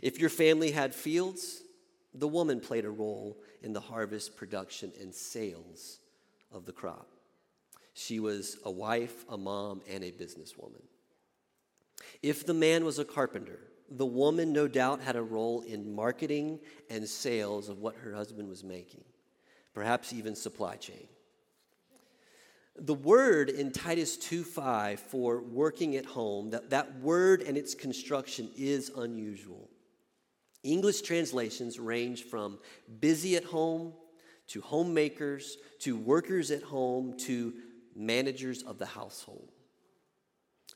If 0.00 0.18
your 0.18 0.30
family 0.30 0.70
had 0.70 0.94
fields, 0.94 1.62
the 2.14 2.28
woman 2.28 2.60
played 2.60 2.84
a 2.84 2.90
role 2.90 3.40
in 3.62 3.72
the 3.72 3.80
harvest, 3.80 4.36
production, 4.36 4.92
and 5.00 5.14
sales 5.14 5.98
of 6.50 6.66
the 6.66 6.72
crop. 6.72 7.08
She 7.94 8.20
was 8.20 8.58
a 8.64 8.70
wife, 8.70 9.24
a 9.28 9.36
mom, 9.36 9.82
and 9.90 10.04
a 10.04 10.12
businesswoman. 10.12 10.82
If 12.22 12.46
the 12.46 12.54
man 12.54 12.84
was 12.84 12.98
a 12.98 13.04
carpenter, 13.04 13.58
the 13.90 14.06
woman 14.06 14.52
no 14.52 14.68
doubt 14.68 15.02
had 15.02 15.16
a 15.16 15.22
role 15.22 15.62
in 15.62 15.94
marketing 15.94 16.60
and 16.88 17.06
sales 17.06 17.68
of 17.68 17.78
what 17.78 17.96
her 17.96 18.14
husband 18.14 18.48
was 18.48 18.64
making, 18.64 19.04
perhaps 19.74 20.12
even 20.12 20.34
supply 20.34 20.76
chain. 20.76 21.08
The 22.76 22.94
word 22.94 23.50
in 23.50 23.70
Titus 23.70 24.16
2:5 24.16 24.98
for 24.98 25.42
working 25.42 25.96
at 25.96 26.06
home, 26.06 26.50
that, 26.50 26.70
that 26.70 27.00
word 27.00 27.42
and 27.42 27.56
its 27.56 27.74
construction 27.74 28.50
is 28.56 28.90
unusual. 28.96 29.68
English 30.62 31.02
translations 31.02 31.78
range 31.78 32.24
from 32.24 32.58
busy 33.00 33.36
at 33.36 33.44
home 33.44 33.92
to 34.48 34.60
homemakers 34.60 35.58
to 35.80 35.96
workers 35.96 36.50
at 36.50 36.62
home 36.62 37.16
to 37.18 37.54
managers 37.94 38.62
of 38.62 38.78
the 38.78 38.86
household. 38.86 39.50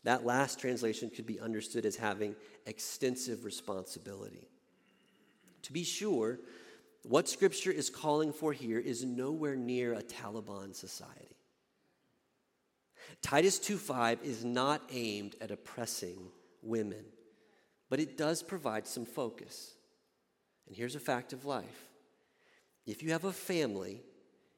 That 0.05 0.25
last 0.25 0.59
translation 0.61 1.11
could 1.11 1.27
be 1.27 1.41
understood 1.41 1.87
as 1.87 1.97
having 1.97 2.37
extensive 2.67 3.45
responsibility. 3.45 4.49
To 5.63 5.73
be 5.73 5.83
sure, 5.83 6.39
what 7.03 7.29
Scripture 7.29 7.73
is 7.73 7.91
calling 7.91 8.33
for 8.33 8.53
here 8.53 8.79
is 8.79 9.05
nowhere 9.05 9.57
near 9.57 9.95
a 9.95 10.03
Taliban 10.03 10.75
society. 10.75 11.36
Titus 13.23 13.59
2:5 13.59 14.23
is 14.23 14.45
not 14.45 14.83
aimed 14.91 15.37
at 15.41 15.51
oppressing 15.51 16.31
women, 16.63 17.05
but 17.89 18.01
it 18.01 18.17
does 18.17 18.43
provide 18.43 18.87
some 18.87 19.05
focus. 19.05 19.75
And 20.67 20.77
here's 20.77 20.95
a 20.95 21.01
fact 21.01 21.33
of 21.33 21.45
life. 21.45 21.91
If 22.87 23.03
you 23.03 23.13
have 23.13 23.25
a 23.25 23.33
family, 23.33 24.03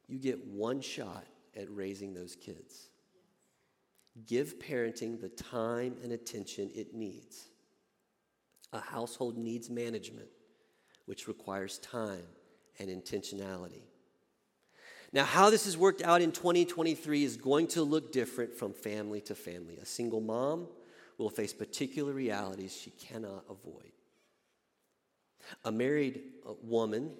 you 0.07 0.19
get 0.19 0.45
one 0.45 0.81
shot 0.81 1.25
at 1.55 1.69
raising 1.69 2.13
those 2.13 2.35
kids. 2.35 2.89
Give 4.25 4.57
parenting 4.59 5.19
the 5.19 5.29
time 5.29 5.97
and 6.03 6.11
attention 6.11 6.71
it 6.73 6.93
needs. 6.93 7.49
A 8.73 8.79
household 8.79 9.37
needs 9.37 9.69
management, 9.69 10.29
which 11.05 11.27
requires 11.27 11.79
time 11.79 12.25
and 12.79 12.89
intentionality. 12.89 13.88
Now, 15.11 15.23
how 15.23 15.49
this 15.49 15.65
has 15.65 15.75
worked 15.75 16.03
out 16.03 16.21
in 16.21 16.31
2023 16.31 17.23
is 17.23 17.35
going 17.35 17.67
to 17.67 17.81
look 17.81 18.11
different 18.11 18.53
from 18.53 18.73
family 18.73 19.21
to 19.21 19.35
family. 19.35 19.77
A 19.81 19.85
single 19.85 20.21
mom 20.21 20.67
will 21.17 21.29
face 21.29 21.51
particular 21.51 22.13
realities 22.13 22.77
she 22.79 22.91
cannot 22.91 23.43
avoid. 23.49 23.91
A 25.65 25.71
married 25.71 26.21
uh, 26.47 26.53
woman 26.61 27.11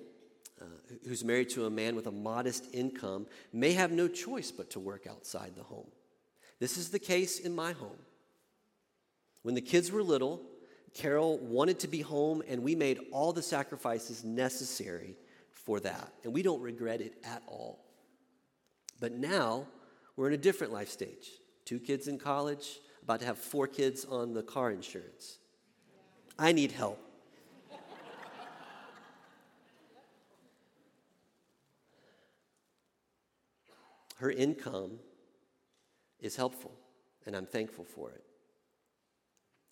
uh, 0.62 0.66
who's 1.08 1.24
married 1.24 1.50
to 1.50 1.66
a 1.66 1.70
man 1.70 1.96
with 1.96 2.06
a 2.06 2.12
modest 2.12 2.66
income 2.74 3.26
may 3.54 3.74
have 3.74 3.92
no 3.92 4.08
choice 4.08 4.52
but 4.52 4.70
to 4.72 4.80
work 4.80 5.08
outside 5.10 5.56
the 5.56 5.64
home. 5.64 5.90
This 6.60 6.78
is 6.78 6.90
the 6.90 7.00
case 7.00 7.40
in 7.40 7.56
my 7.56 7.72
home. 7.72 7.98
When 9.42 9.56
the 9.56 9.62
kids 9.62 9.92
were 9.92 10.04
little, 10.04 10.42
Carol 10.94 11.38
wanted 11.40 11.80
to 11.80 11.88
be 11.88 12.02
home, 12.02 12.44
and 12.48 12.62
we 12.62 12.76
made 12.76 13.00
all 13.12 13.32
the 13.32 13.42
sacrifices 13.42 14.24
necessary 14.24 15.16
for 15.66 15.80
that. 15.82 16.14
And 16.24 16.34
we 16.34 16.42
don't 16.42 16.62
regret 16.62 17.02
it 17.02 17.14
at 17.24 17.44
all. 17.48 17.80
But 19.00 19.14
now 19.14 19.68
we're 20.16 20.28
in 20.28 20.34
a 20.34 20.38
different 20.38 20.74
life 20.74 20.90
stage 20.90 21.30
two 21.66 21.80
kids 21.80 22.08
in 22.08 22.18
college, 22.18 22.80
about 23.04 23.20
to 23.20 23.28
have 23.28 23.38
four 23.38 23.68
kids 23.68 24.04
on 24.04 24.34
the 24.34 24.42
car 24.42 24.72
insurance. 24.72 25.38
I 26.38 26.52
need 26.52 26.72
help. 26.72 27.00
Her 34.16 34.32
income 34.32 35.00
is 36.20 36.36
helpful, 36.36 36.72
and 37.28 37.36
I'm 37.36 37.46
thankful 37.46 37.86
for 37.86 38.10
it. 38.10 38.24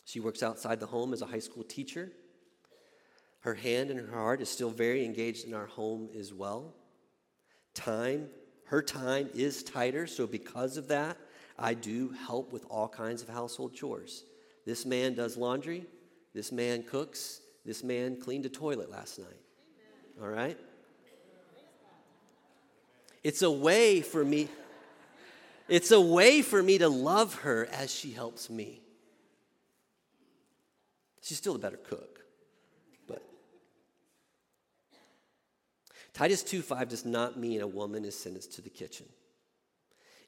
She 0.05 0.19
works 0.19 0.43
outside 0.43 0.79
the 0.79 0.85
home 0.85 1.13
as 1.13 1.21
a 1.23 1.25
high 1.25 1.39
school 1.39 1.63
teacher. 1.63 2.11
Her 3.39 3.53
hand 3.53 3.91
and 3.91 3.99
her 3.99 4.15
heart 4.15 4.41
is 4.41 4.49
still 4.49 4.69
very 4.69 5.05
engaged 5.05 5.45
in 5.45 5.53
our 5.53 5.67
home 5.67 6.09
as 6.17 6.33
well. 6.33 6.73
Time, 7.73 8.29
her 8.65 8.81
time 8.81 9.29
is 9.33 9.63
tighter, 9.63 10.07
so 10.07 10.27
because 10.27 10.77
of 10.77 10.87
that, 10.87 11.17
I 11.57 11.73
do 11.73 12.09
help 12.09 12.51
with 12.51 12.65
all 12.69 12.87
kinds 12.87 13.21
of 13.21 13.29
household 13.29 13.73
chores. 13.73 14.23
This 14.65 14.85
man 14.85 15.13
does 15.13 15.37
laundry, 15.37 15.85
this 16.33 16.51
man 16.51 16.83
cooks, 16.83 17.41
this 17.65 17.83
man 17.83 18.19
cleaned 18.19 18.45
a 18.45 18.49
toilet 18.49 18.91
last 18.91 19.19
night. 19.19 19.41
All 20.21 20.27
right? 20.27 20.57
It's 23.23 23.41
a 23.41 23.51
way 23.51 24.01
for 24.01 24.23
me 24.23 24.49
it's 25.67 25.91
a 25.91 25.99
way 25.99 26.41
for 26.41 26.63
me 26.63 26.77
to 26.77 26.87
love 26.87 27.35
her 27.35 27.67
as 27.71 27.93
she 27.93 28.11
helps 28.11 28.49
me. 28.49 28.81
She's 31.21 31.37
still 31.37 31.55
a 31.55 31.59
better 31.59 31.77
cook. 31.77 32.21
But 33.05 33.21
Titus 36.17 36.41
2:5 36.41 36.89
does 36.89 37.05
not 37.05 37.37
mean 37.37 37.61
a 37.61 37.67
woman 37.67 38.03
is 38.03 38.17
sentenced 38.17 38.53
to 38.53 38.61
the 38.63 38.71
kitchen. 38.71 39.05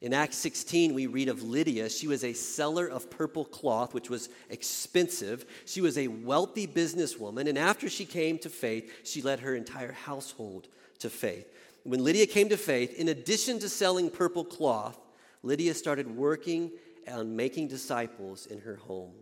In 0.00 0.14
Acts 0.14 0.36
16, 0.36 0.94
we 0.94 1.08
read 1.08 1.28
of 1.28 1.42
Lydia. 1.42 1.90
She 1.90 2.06
was 2.06 2.22
a 2.22 2.32
seller 2.32 2.86
of 2.86 3.10
purple 3.10 3.44
cloth, 3.44 3.92
which 3.92 4.08
was 4.08 4.28
expensive. 4.50 5.44
She 5.66 5.80
was 5.80 5.98
a 5.98 6.06
wealthy 6.06 6.68
businesswoman, 6.68 7.48
and 7.48 7.58
after 7.58 7.90
she 7.90 8.04
came 8.04 8.38
to 8.38 8.48
faith, 8.48 8.88
she 9.02 9.20
led 9.20 9.40
her 9.40 9.56
entire 9.56 9.90
household 9.90 10.68
to 11.00 11.10
faith. 11.10 11.52
When 11.82 12.04
Lydia 12.04 12.28
came 12.28 12.48
to 12.50 12.56
faith, 12.56 12.94
in 12.94 13.08
addition 13.08 13.58
to 13.58 13.68
selling 13.68 14.10
purple 14.10 14.44
cloth, 14.44 14.96
Lydia 15.42 15.74
started 15.74 16.16
working 16.16 16.70
on 17.08 17.34
making 17.34 17.66
disciples 17.66 18.46
in 18.46 18.60
her 18.60 18.76
home. 18.76 19.16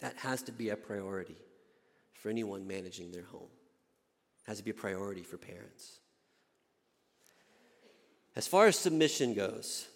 That 0.00 0.16
has 0.16 0.42
to 0.42 0.50
be 0.50 0.70
a 0.70 0.76
priority 0.76 1.36
for 2.14 2.30
anyone 2.30 2.66
managing 2.66 3.12
their 3.12 3.26
home. 3.26 3.50
It 4.44 4.50
has 4.50 4.58
to 4.58 4.64
be 4.64 4.70
a 4.70 4.74
priority 4.74 5.22
for 5.22 5.36
parents. 5.36 5.98
As 8.34 8.46
far 8.46 8.66
as 8.66 8.78
submission 8.78 9.34
goes, 9.34 9.86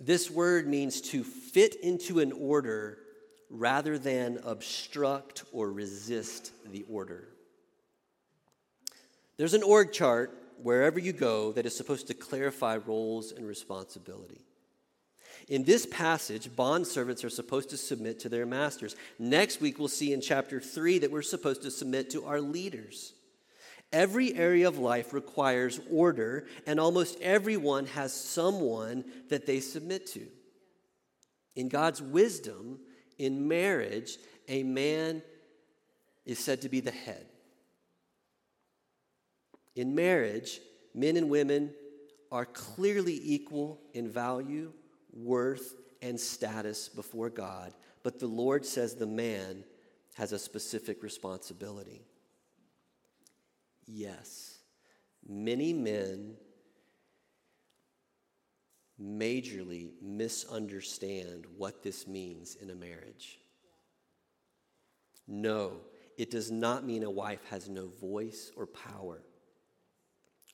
this 0.00 0.30
word 0.30 0.66
means 0.66 1.00
to 1.02 1.22
fit 1.22 1.76
into 1.76 2.18
an 2.18 2.32
order 2.32 2.98
rather 3.50 3.98
than 3.98 4.40
obstruct 4.44 5.44
or 5.52 5.70
resist 5.70 6.52
the 6.70 6.84
order. 6.90 7.28
There's 9.36 9.54
an 9.54 9.62
org 9.62 9.92
chart 9.92 10.36
wherever 10.62 10.98
you 10.98 11.12
go 11.12 11.52
that 11.52 11.66
is 11.66 11.76
supposed 11.76 12.08
to 12.08 12.14
clarify 12.14 12.76
roles 12.76 13.32
and 13.32 13.46
responsibility. 13.46 14.44
In 15.48 15.64
this 15.64 15.86
passage, 15.86 16.54
bond 16.54 16.86
servants 16.86 17.22
are 17.22 17.30
supposed 17.30 17.70
to 17.70 17.76
submit 17.76 18.20
to 18.20 18.28
their 18.28 18.46
masters. 18.46 18.96
Next 19.18 19.60
week, 19.60 19.78
we'll 19.78 19.88
see 19.88 20.12
in 20.12 20.20
chapter 20.20 20.60
3 20.60 21.00
that 21.00 21.10
we're 21.10 21.22
supposed 21.22 21.62
to 21.62 21.70
submit 21.70 22.10
to 22.10 22.24
our 22.24 22.40
leaders. 22.40 23.12
Every 23.92 24.34
area 24.34 24.66
of 24.66 24.78
life 24.78 25.12
requires 25.12 25.80
order, 25.90 26.46
and 26.66 26.80
almost 26.80 27.20
everyone 27.20 27.86
has 27.86 28.12
someone 28.12 29.04
that 29.28 29.46
they 29.46 29.60
submit 29.60 30.06
to. 30.08 30.26
In 31.54 31.68
God's 31.68 32.00
wisdom, 32.00 32.80
in 33.18 33.46
marriage, 33.46 34.16
a 34.48 34.62
man 34.62 35.22
is 36.24 36.38
said 36.38 36.62
to 36.62 36.68
be 36.68 36.80
the 36.80 36.90
head. 36.90 37.26
In 39.76 39.94
marriage, 39.94 40.60
men 40.94 41.16
and 41.16 41.28
women 41.28 41.72
are 42.32 42.46
clearly 42.46 43.20
equal 43.22 43.80
in 43.92 44.08
value, 44.10 44.72
worth, 45.14 45.74
and 46.04 46.20
status 46.20 46.88
before 46.90 47.30
God, 47.30 47.72
but 48.02 48.18
the 48.18 48.26
Lord 48.26 48.66
says 48.66 48.94
the 48.94 49.06
man 49.06 49.64
has 50.14 50.32
a 50.32 50.38
specific 50.38 51.02
responsibility. 51.02 52.02
Yes, 53.86 54.58
many 55.26 55.72
men 55.72 56.36
majorly 59.00 59.92
misunderstand 60.02 61.46
what 61.56 61.82
this 61.82 62.06
means 62.06 62.54
in 62.56 62.70
a 62.70 62.74
marriage. 62.74 63.38
No, 65.26 65.80
it 66.18 66.30
does 66.30 66.50
not 66.50 66.84
mean 66.84 67.02
a 67.02 67.10
wife 67.10 67.44
has 67.50 67.68
no 67.68 67.88
voice 68.00 68.52
or 68.56 68.66
power. 68.66 69.22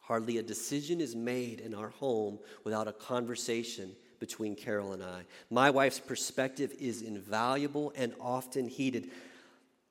Hardly 0.01 0.39
a 0.39 0.43
decision 0.43 1.01
is 1.01 1.15
made 1.15 1.61
in 1.61 1.75
our 1.75 1.91
home 1.91 2.39
without 2.65 2.89
a 2.89 2.93
conversation 2.93 3.95
between 4.21 4.55
Carol 4.55 4.93
and 4.93 5.03
I. 5.03 5.23
My 5.51 5.71
wife's 5.71 5.99
perspective 5.99 6.73
is 6.79 7.03
invaluable 7.03 7.93
and 7.97 8.15
often 8.21 8.69
heated. 8.69 9.11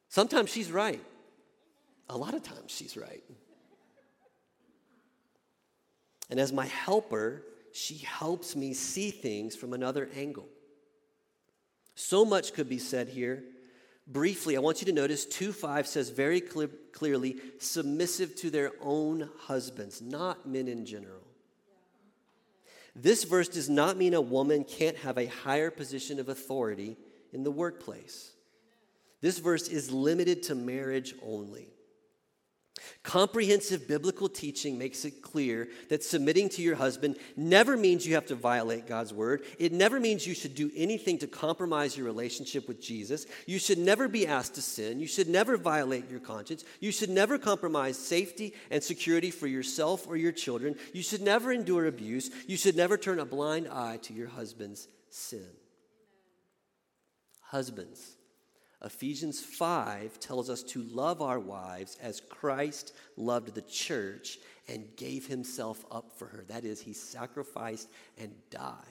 Sometimes 0.08 0.50
she's 0.50 0.72
right, 0.72 1.02
a 2.08 2.18
lot 2.18 2.34
of 2.34 2.44
times 2.44 2.72
she's 2.72 2.96
right. 2.96 3.24
And 6.30 6.39
as 6.39 6.54
my 6.54 6.68
helper, 6.68 7.44
she 7.74 7.98
helps 7.98 8.56
me 8.56 8.74
see 8.74 9.12
things 9.12 9.56
from 9.56 9.74
another 9.74 10.10
angle. 10.15 10.48
So 11.96 12.24
much 12.24 12.54
could 12.54 12.70
be 12.70 12.78
said 12.78 13.10
here, 13.10 13.44
Briefly, 14.08 14.58
I 14.58 14.60
want 14.60 14.82
you 14.82 14.88
to 14.88 14.92
notice 14.92 15.24
2 15.26 15.52
5 15.52 15.86
says 15.86 16.10
very 16.10 16.42
clear, 16.42 16.70
clearly, 16.94 17.38
submissive 17.60 18.36
to 18.38 18.50
their 18.50 18.72
own 18.82 19.30
husbands, 19.38 20.02
not 20.02 20.48
men 20.48 20.68
in 20.68 20.84
general. 20.84 21.19
This 22.95 23.23
verse 23.23 23.47
does 23.47 23.69
not 23.69 23.97
mean 23.97 24.13
a 24.13 24.21
woman 24.21 24.63
can't 24.63 24.97
have 24.97 25.17
a 25.17 25.28
higher 25.28 25.71
position 25.71 26.19
of 26.19 26.30
authority 26.30 26.97
in 27.32 27.43
the 27.43 27.52
workplace. 27.52 28.32
This 29.21 29.39
verse 29.39 29.67
is 29.67 29.91
limited 29.91 30.43
to 30.43 30.56
marriage 30.56 31.13
only. 31.21 31.69
Comprehensive 33.04 33.88
biblical 33.88 34.30
teaching 34.30 34.78
makes 34.78 35.06
it 35.06 35.22
clear 35.22 35.70
that 35.89 36.04
submitting 36.04 36.50
to 36.50 36.62
your 36.62 36.76
husband 36.76 37.18
never 37.36 37.78
means 37.78 38.06
you 38.06 38.15
have 38.15 38.26
to 38.28 38.36
violate 38.36 38.88
God's 38.88 39.13
word. 39.13 39.44
It 39.58 39.72
never 39.72 40.00
means 40.00 40.28
you 40.28 40.34
should 40.34 40.56
do 40.56 40.72
anything 40.76 41.18
to 41.20 41.28
compromise 41.28 41.96
your 41.98 42.06
relationship 42.06 42.68
with 42.68 42.82
Jesus. 42.82 43.26
You 43.46 43.60
should 43.60 43.78
never 43.78 44.08
be 44.08 44.28
asked 44.28 44.56
to 44.56 44.62
sin. 44.62 45.00
You 45.00 45.08
should 45.08 45.30
never 45.30 45.58
violate 45.58 46.10
your 46.10 46.20
conscience. 46.20 46.63
You 46.80 46.92
should 46.92 47.10
never 47.10 47.38
compromise 47.38 47.98
safety 47.98 48.54
and 48.70 48.84
security 48.84 49.32
for 49.32 49.48
yourself 49.48 50.08
or 50.08 50.18
your 50.18 50.32
children. 50.32 50.76
You 50.94 51.04
should 51.04 51.22
never 51.22 51.52
endure 51.52 51.88
abuse. 51.88 52.30
You 52.48 52.58
should 52.58 52.76
never 52.76 52.98
turn 52.98 53.20
a 53.20 53.26
blind 53.26 53.68
eye 53.68 53.98
to 54.04 54.13
your 54.13 54.28
husband's 54.28 54.88
sin. 55.10 55.46
Husbands, 57.42 58.15
Ephesians 58.84 59.42
5 59.42 60.20
tells 60.20 60.50
us 60.50 60.63
to 60.63 60.84
love 60.84 61.22
our 61.22 61.39
wives 61.39 61.98
as 62.02 62.22
Christ 62.22 62.94
loved 63.18 63.54
the 63.54 63.62
church 63.62 64.39
and 64.70 64.96
gave 64.96 65.28
himself 65.28 65.84
up 65.92 66.13
for 66.18 66.28
her. 66.28 66.46
That 66.48 66.63
is, 66.63 66.80
he 66.80 66.94
sacrificed 66.94 67.89
and 68.18 68.32
died. 68.50 68.86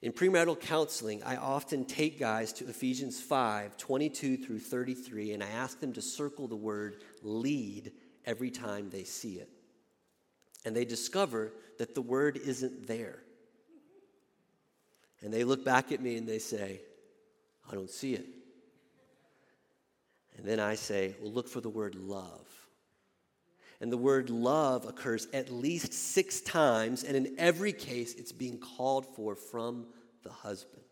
In 0.00 0.12
premarital 0.12 0.60
counseling, 0.60 1.22
I 1.22 1.36
often 1.36 1.84
take 1.84 2.18
guys 2.18 2.52
to 2.54 2.68
Ephesians 2.68 3.20
5 3.20 3.76
22 3.76 4.38
through 4.38 4.60
33, 4.60 5.32
and 5.32 5.42
I 5.42 5.48
ask 5.48 5.80
them 5.80 5.92
to 5.94 6.02
circle 6.02 6.48
the 6.48 6.56
word 6.56 7.02
lead 7.22 7.92
every 8.24 8.50
time 8.50 8.88
they 8.88 9.04
see 9.04 9.34
it. 9.34 9.50
And 10.64 10.74
they 10.74 10.84
discover 10.84 11.52
that 11.78 11.94
the 11.94 12.02
word 12.02 12.36
isn't 12.38 12.86
there. 12.86 13.20
And 15.22 15.32
they 15.32 15.44
look 15.44 15.64
back 15.64 15.92
at 15.92 16.00
me 16.00 16.16
and 16.16 16.28
they 16.28 16.38
say, 16.38 16.80
I 17.70 17.74
don't 17.74 17.90
see 17.90 18.14
it. 18.14 18.26
And 20.36 20.46
then 20.46 20.60
I 20.60 20.74
say, 20.74 21.16
well, 21.20 21.32
look 21.32 21.48
for 21.48 21.60
the 21.60 21.68
word 21.68 21.94
love. 21.94 22.46
And 23.80 23.92
the 23.92 23.96
word 23.96 24.30
love 24.30 24.86
occurs 24.86 25.28
at 25.32 25.50
least 25.50 25.92
six 25.92 26.40
times, 26.40 27.04
and 27.04 27.16
in 27.16 27.34
every 27.38 27.72
case, 27.72 28.14
it's 28.14 28.32
being 28.32 28.58
called 28.58 29.06
for 29.14 29.34
from 29.34 29.86
the 30.22 30.30
husband. 30.30 30.82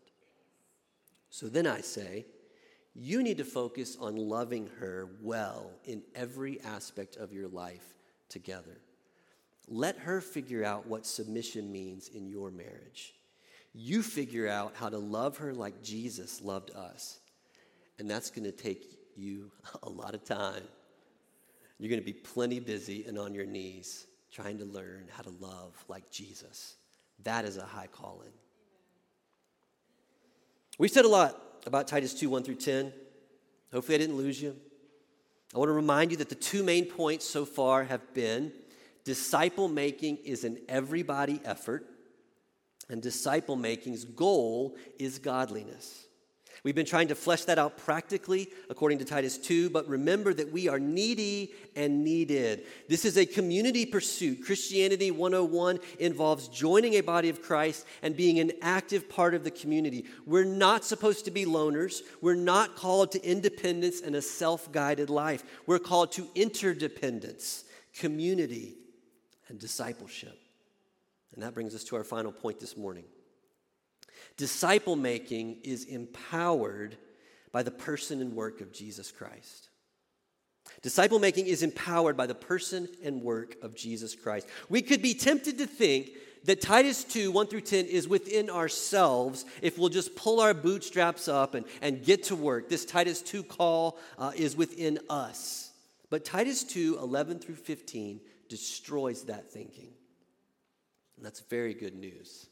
So 1.29 1.47
then 1.47 1.67
I 1.67 1.81
say, 1.81 2.25
you 2.93 3.23
need 3.23 3.37
to 3.37 3.43
focus 3.43 3.97
on 3.99 4.15
loving 4.15 4.69
her 4.79 5.09
well 5.21 5.71
in 5.83 6.01
every 6.13 6.61
aspect 6.61 7.17
of 7.17 7.33
your 7.33 7.47
life 7.47 7.95
together. 8.29 8.79
Let 9.67 9.97
her 9.97 10.21
figure 10.21 10.63
out 10.63 10.87
what 10.87 11.05
submission 11.05 11.71
means 11.71 12.07
in 12.07 12.27
your 12.27 12.51
marriage. 12.51 13.15
You 13.77 14.01
figure 14.01 14.47
out 14.47 14.73
how 14.75 14.87
to 14.87 14.97
love 14.97 15.37
her 15.37 15.53
like 15.53 15.83
Jesus 15.83 16.41
loved 16.41 16.71
us. 16.71 17.19
And 17.99 18.09
that's 18.09 18.29
going 18.29 18.45
to 18.45 18.53
take 18.53 18.97
you 19.17 19.51
a 19.83 19.89
lot 19.89 20.15
of 20.15 20.23
time. 20.23 20.63
You're 21.77 21.89
going 21.89 21.99
to 21.99 22.05
be 22.05 22.13
plenty 22.13 22.61
busy 22.61 23.03
and 23.03 23.19
on 23.19 23.33
your 23.33 23.45
knees 23.45 24.07
trying 24.31 24.57
to 24.59 24.65
learn 24.65 25.07
how 25.11 25.23
to 25.23 25.29
love 25.41 25.73
like 25.89 26.09
Jesus. 26.09 26.75
That 27.23 27.43
is 27.43 27.57
a 27.57 27.65
high 27.65 27.87
calling. 27.87 28.31
We 30.77 30.87
said 30.87 31.03
a 31.03 31.09
lot 31.09 31.37
about 31.65 31.89
Titus 31.89 32.13
2 32.13 32.29
1 32.29 32.43
through 32.43 32.55
10. 32.55 32.93
Hopefully, 33.73 33.95
I 33.95 33.97
didn't 33.97 34.15
lose 34.15 34.41
you. 34.41 34.55
I 35.53 35.57
want 35.57 35.67
to 35.67 35.73
remind 35.73 36.11
you 36.11 36.17
that 36.17 36.29
the 36.29 36.35
two 36.35 36.63
main 36.63 36.85
points 36.85 37.25
so 37.25 37.45
far 37.45 37.83
have 37.83 38.13
been 38.13 38.53
disciple 39.03 39.67
making 39.67 40.17
is 40.17 40.45
an 40.45 40.59
everybody 40.69 41.41
effort 41.43 41.85
and 42.89 43.01
disciple 43.01 43.55
making's 43.55 44.05
goal 44.05 44.75
is 44.99 45.19
godliness. 45.19 46.05
We've 46.65 46.73
been 46.73 46.85
trying 46.87 47.09
to 47.09 47.15
flesh 47.15 47.45
that 47.45 47.59
out 47.59 47.77
practically 47.77 48.49
according 48.71 48.97
to 48.97 49.05
Titus 49.05 49.37
2, 49.37 49.69
but 49.69 49.87
remember 49.87 50.33
that 50.33 50.51
we 50.51 50.67
are 50.67 50.79
needy 50.79 51.53
and 51.75 52.03
needed. 52.03 52.65
This 52.89 53.05
is 53.05 53.17
a 53.17 53.25
community 53.25 53.85
pursuit. 53.85 54.43
Christianity 54.43 55.11
101 55.11 55.79
involves 55.99 56.47
joining 56.47 56.95
a 56.95 57.01
body 57.01 57.29
of 57.29 57.43
Christ 57.43 57.85
and 58.01 58.17
being 58.17 58.39
an 58.39 58.51
active 58.63 59.07
part 59.07 59.35
of 59.35 59.43
the 59.43 59.51
community. 59.51 60.05
We're 60.25 60.43
not 60.43 60.83
supposed 60.83 61.25
to 61.25 61.31
be 61.31 61.45
loners. 61.45 62.01
We're 62.19 62.33
not 62.33 62.75
called 62.75 63.11
to 63.11 63.23
independence 63.23 64.01
and 64.01 64.15
a 64.15 64.21
self 64.21 64.71
guided 64.71 65.11
life. 65.11 65.43
We're 65.67 65.77
called 65.77 66.13
to 66.13 66.27
interdependence, 66.33 67.65
community, 67.93 68.73
and 69.49 69.59
discipleship. 69.59 70.39
And 71.35 71.43
that 71.43 71.53
brings 71.53 71.75
us 71.75 71.83
to 71.85 71.97
our 71.97 72.03
final 72.03 72.31
point 72.31 72.59
this 72.59 72.75
morning. 72.77 73.03
Disciple 74.37 74.95
making 74.95 75.57
is 75.63 75.83
empowered 75.83 76.97
by 77.51 77.61
the 77.61 77.71
person 77.71 78.21
and 78.21 78.33
work 78.33 78.61
of 78.61 78.73
Jesus 78.73 79.11
Christ. 79.11 79.69
Disciple 80.81 81.19
making 81.19 81.47
is 81.47 81.61
empowered 81.61 82.17
by 82.17 82.25
the 82.25 82.35
person 82.35 82.87
and 83.03 83.21
work 83.21 83.55
of 83.61 83.75
Jesus 83.75 84.15
Christ. 84.15 84.47
We 84.69 84.81
could 84.81 85.01
be 85.01 85.13
tempted 85.13 85.57
to 85.59 85.67
think 85.67 86.09
that 86.45 86.61
Titus 86.61 87.03
2, 87.03 87.31
1 87.31 87.47
through 87.47 87.61
10, 87.61 87.85
is 87.85 88.07
within 88.07 88.49
ourselves 88.49 89.45
if 89.61 89.77
we'll 89.77 89.89
just 89.89 90.15
pull 90.15 90.39
our 90.39 90.53
bootstraps 90.53 91.27
up 91.27 91.53
and, 91.53 91.65
and 91.81 92.03
get 92.03 92.23
to 92.23 92.35
work. 92.35 92.69
This 92.69 92.85
Titus 92.85 93.21
2 93.21 93.43
call 93.43 93.99
uh, 94.17 94.31
is 94.35 94.55
within 94.55 94.99
us. 95.09 95.71
But 96.09 96.23
Titus 96.23 96.63
2, 96.63 96.99
11 97.01 97.39
through 97.39 97.55
15, 97.55 98.21
destroys 98.47 99.23
that 99.23 99.51
thinking. 99.51 99.89
And 101.17 101.25
that's 101.25 101.41
very 101.41 101.73
good 101.73 101.95
news. 101.95 102.47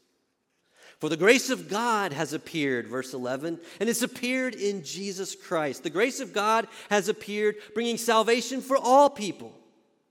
For 1.00 1.08
the 1.08 1.16
grace 1.16 1.50
of 1.50 1.68
God 1.68 2.12
has 2.12 2.32
appeared, 2.32 2.88
verse 2.88 3.14
11, 3.14 3.58
and 3.80 3.88
it's 3.88 4.02
appeared 4.02 4.54
in 4.54 4.84
Jesus 4.84 5.34
Christ. 5.34 5.82
The 5.82 5.90
grace 5.90 6.20
of 6.20 6.32
God 6.32 6.66
has 6.88 7.08
appeared, 7.08 7.56
bringing 7.74 7.98
salvation 7.98 8.60
for 8.60 8.76
all 8.76 9.10
people. 9.10 9.52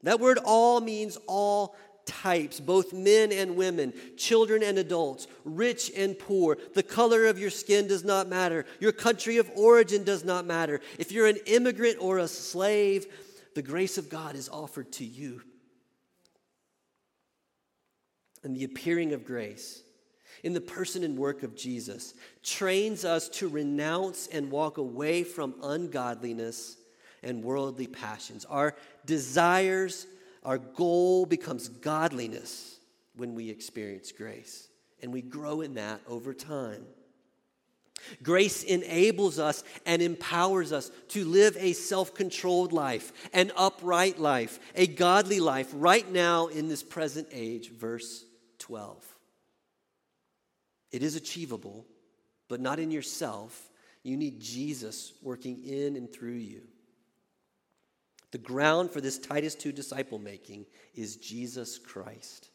That 0.03 0.19
word 0.19 0.39
all 0.43 0.81
means 0.81 1.17
all 1.27 1.75
types, 2.05 2.59
both 2.59 2.91
men 2.91 3.31
and 3.31 3.55
women, 3.55 3.93
children 4.17 4.61
and 4.61 4.77
adults, 4.77 5.27
rich 5.45 5.89
and 5.95 6.19
poor. 6.19 6.57
The 6.73 6.83
color 6.83 7.27
of 7.27 7.39
your 7.39 7.49
skin 7.49 7.87
does 7.87 8.03
not 8.03 8.27
matter. 8.27 8.65
Your 8.81 8.91
country 8.91 9.37
of 9.37 9.49
origin 9.55 10.03
does 10.03 10.25
not 10.25 10.45
matter. 10.45 10.81
If 10.99 11.13
you're 11.13 11.27
an 11.27 11.39
immigrant 11.45 11.97
or 12.01 12.17
a 12.17 12.27
slave, 12.27 13.07
the 13.55 13.61
grace 13.61 13.97
of 13.97 14.09
God 14.09 14.35
is 14.35 14.49
offered 14.49 14.91
to 14.93 15.05
you 15.05 15.41
and 18.43 18.55
the 18.55 18.63
appearing 18.63 19.13
of 19.13 19.25
grace 19.25 19.83
in 20.43 20.53
the 20.53 20.61
person 20.61 21.03
and 21.03 21.17
work 21.17 21.43
of 21.43 21.55
Jesus 21.55 22.13
trains 22.43 23.05
us 23.05 23.29
to 23.29 23.47
renounce 23.47 24.27
and 24.27 24.51
walk 24.51 24.77
away 24.77 25.23
from 25.23 25.55
ungodliness 25.63 26.77
and 27.23 27.43
worldly 27.43 27.87
passions. 27.87 28.45
Our 28.45 28.75
desires, 29.05 30.05
our 30.43 30.57
goal 30.57 31.25
becomes 31.25 31.69
godliness 31.69 32.77
when 33.15 33.35
we 33.35 33.49
experience 33.49 34.11
grace, 34.11 34.67
and 35.01 35.13
we 35.13 35.21
grow 35.21 35.61
in 35.61 35.75
that 35.75 36.01
over 36.07 36.33
time. 36.33 36.83
Grace 38.21 38.63
enables 38.63 39.39
us 39.39 39.63
and 39.85 40.01
empowers 40.01 40.73
us 40.73 40.91
to 41.09 41.23
live 41.23 41.55
a 41.57 41.71
self 41.71 42.13
controlled 42.13 42.73
life, 42.73 43.13
an 43.31 43.51
upright 43.55 44.19
life, 44.19 44.59
a 44.75 44.87
godly 44.87 45.39
life 45.39 45.69
right 45.73 46.11
now 46.11 46.47
in 46.47 46.67
this 46.67 46.83
present 46.83 47.29
age. 47.31 47.71
Verse 47.71 48.25
12. 48.63 49.03
It 50.93 51.03
is 51.03 51.17
achievable, 51.17 51.85
but 52.47 52.61
not 52.61 52.79
in 52.79 52.91
yourself. 52.91 53.69
You 54.03 54.15
need 54.15 54.39
Jesus 54.39 55.11
working 55.21 55.61
in 55.65 55.97
and 55.97 56.11
through 56.11 56.31
you. 56.31 56.61
The 58.31 58.37
ground 58.37 58.89
for 58.89 59.01
this 59.01 59.19
Titus 59.19 59.53
2 59.53 59.73
disciple 59.73 60.17
making 60.17 60.65
is 60.95 61.17
Jesus 61.17 61.77
Christ, 61.77 62.51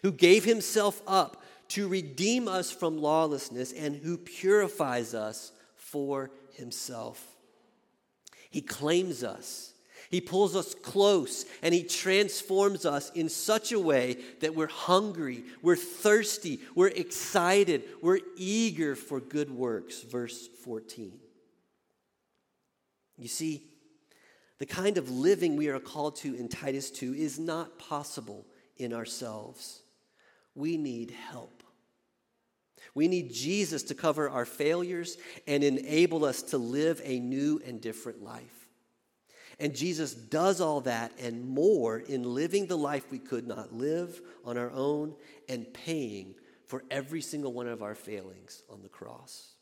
who 0.00 0.12
gave 0.12 0.44
himself 0.44 1.02
up 1.06 1.42
to 1.68 1.88
redeem 1.88 2.48
us 2.48 2.70
from 2.72 2.96
lawlessness 2.96 3.70
and 3.72 3.94
who 3.94 4.16
purifies 4.16 5.12
us 5.12 5.52
for 5.76 6.30
himself. 6.54 7.22
He 8.48 8.62
claims 8.62 9.22
us 9.22 9.73
he 10.10 10.20
pulls 10.20 10.54
us 10.54 10.74
close 10.74 11.46
and 11.62 11.74
He 11.74 11.82
transforms 11.82 12.84
us 12.84 13.10
in 13.10 13.28
such 13.28 13.72
a 13.72 13.80
way 13.80 14.18
that 14.40 14.54
we're 14.54 14.66
hungry, 14.66 15.44
we're 15.62 15.76
thirsty, 15.76 16.60
we're 16.74 16.88
excited, 16.88 17.84
we're 18.02 18.20
eager 18.36 18.94
for 18.94 19.20
good 19.20 19.50
works. 19.50 20.02
Verse 20.02 20.48
14. 20.64 21.18
You 23.16 23.28
see, 23.28 23.64
the 24.58 24.66
kind 24.66 24.98
of 24.98 25.10
living 25.10 25.56
we 25.56 25.68
are 25.68 25.80
called 25.80 26.16
to 26.16 26.34
in 26.34 26.48
Titus 26.48 26.90
2 26.90 27.14
is 27.14 27.38
not 27.38 27.78
possible 27.78 28.46
in 28.76 28.92
ourselves. 28.92 29.82
We 30.54 30.76
need 30.76 31.10
help. 31.10 31.62
We 32.94 33.08
need 33.08 33.32
Jesus 33.32 33.82
to 33.84 33.94
cover 33.94 34.28
our 34.28 34.44
failures 34.44 35.16
and 35.46 35.64
enable 35.64 36.24
us 36.24 36.42
to 36.42 36.58
live 36.58 37.00
a 37.04 37.18
new 37.18 37.60
and 37.66 37.80
different 37.80 38.22
life. 38.22 38.63
And 39.58 39.74
Jesus 39.74 40.14
does 40.14 40.60
all 40.60 40.80
that 40.82 41.12
and 41.20 41.46
more 41.46 41.98
in 41.98 42.22
living 42.22 42.66
the 42.66 42.78
life 42.78 43.10
we 43.10 43.18
could 43.18 43.46
not 43.46 43.72
live 43.72 44.20
on 44.44 44.58
our 44.58 44.70
own 44.70 45.14
and 45.48 45.72
paying 45.72 46.34
for 46.66 46.82
every 46.90 47.20
single 47.20 47.52
one 47.52 47.68
of 47.68 47.82
our 47.82 47.94
failings 47.94 48.62
on 48.70 48.82
the 48.82 48.88
cross. 48.88 49.52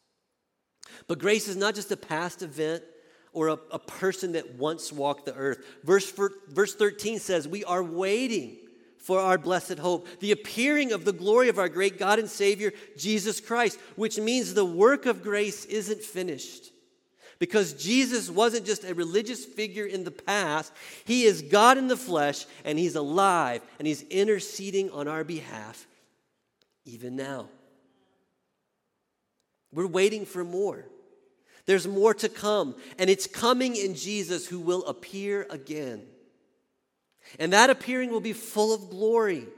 But 1.06 1.18
grace 1.18 1.48
is 1.48 1.56
not 1.56 1.74
just 1.74 1.90
a 1.92 1.96
past 1.96 2.42
event 2.42 2.82
or 3.32 3.48
a, 3.48 3.58
a 3.70 3.78
person 3.78 4.32
that 4.32 4.54
once 4.56 4.92
walked 4.92 5.26
the 5.26 5.34
earth. 5.34 5.64
Verse, 5.84 6.12
verse 6.48 6.74
13 6.74 7.18
says, 7.18 7.48
We 7.48 7.64
are 7.64 7.82
waiting 7.82 8.56
for 8.98 9.18
our 9.18 9.38
blessed 9.38 9.78
hope, 9.78 10.06
the 10.20 10.32
appearing 10.32 10.92
of 10.92 11.04
the 11.04 11.12
glory 11.12 11.48
of 11.48 11.58
our 11.58 11.68
great 11.68 11.98
God 11.98 12.18
and 12.18 12.28
Savior, 12.28 12.72
Jesus 12.96 13.40
Christ, 13.40 13.78
which 13.96 14.18
means 14.18 14.54
the 14.54 14.64
work 14.64 15.06
of 15.06 15.22
grace 15.22 15.64
isn't 15.64 16.02
finished. 16.02 16.70
Because 17.42 17.72
Jesus 17.72 18.30
wasn't 18.30 18.66
just 18.66 18.84
a 18.84 18.94
religious 18.94 19.44
figure 19.44 19.84
in 19.84 20.04
the 20.04 20.12
past, 20.12 20.72
He 21.04 21.24
is 21.24 21.42
God 21.42 21.76
in 21.76 21.88
the 21.88 21.96
flesh, 21.96 22.46
and 22.64 22.78
He's 22.78 22.94
alive, 22.94 23.62
and 23.80 23.88
He's 23.88 24.02
interceding 24.02 24.92
on 24.92 25.08
our 25.08 25.24
behalf 25.24 25.88
even 26.84 27.16
now. 27.16 27.48
We're 29.72 29.88
waiting 29.88 30.24
for 30.24 30.44
more. 30.44 30.84
There's 31.66 31.88
more 31.88 32.14
to 32.14 32.28
come, 32.28 32.76
and 32.96 33.10
it's 33.10 33.26
coming 33.26 33.74
in 33.74 33.96
Jesus 33.96 34.46
who 34.46 34.60
will 34.60 34.86
appear 34.86 35.44
again. 35.50 36.04
And 37.40 37.52
that 37.52 37.70
appearing 37.70 38.12
will 38.12 38.20
be 38.20 38.34
full 38.34 38.72
of 38.72 38.88
glory. 38.88 39.48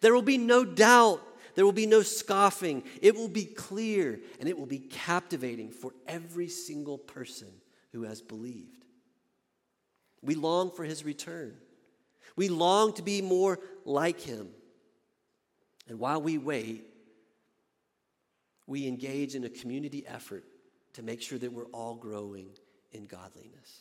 There 0.00 0.14
will 0.14 0.22
be 0.22 0.38
no 0.38 0.64
doubt. 0.64 1.20
There 1.54 1.64
will 1.64 1.72
be 1.72 1.86
no 1.86 2.02
scoffing. 2.02 2.82
It 3.00 3.14
will 3.14 3.28
be 3.28 3.44
clear 3.44 4.20
and 4.40 4.48
it 4.48 4.58
will 4.58 4.66
be 4.66 4.78
captivating 4.78 5.70
for 5.70 5.92
every 6.06 6.48
single 6.48 6.98
person 6.98 7.48
who 7.92 8.02
has 8.04 8.22
believed. 8.22 8.84
We 10.22 10.34
long 10.34 10.70
for 10.70 10.84
his 10.84 11.04
return. 11.04 11.54
We 12.36 12.48
long 12.48 12.94
to 12.94 13.02
be 13.02 13.20
more 13.20 13.58
like 13.84 14.20
him. 14.20 14.48
And 15.88 15.98
while 15.98 16.22
we 16.22 16.38
wait, 16.38 16.86
we 18.66 18.86
engage 18.86 19.34
in 19.34 19.44
a 19.44 19.50
community 19.50 20.04
effort 20.06 20.44
to 20.94 21.02
make 21.02 21.20
sure 21.20 21.38
that 21.38 21.52
we're 21.52 21.66
all 21.66 21.94
growing 21.94 22.48
in 22.92 23.06
godliness. 23.06 23.80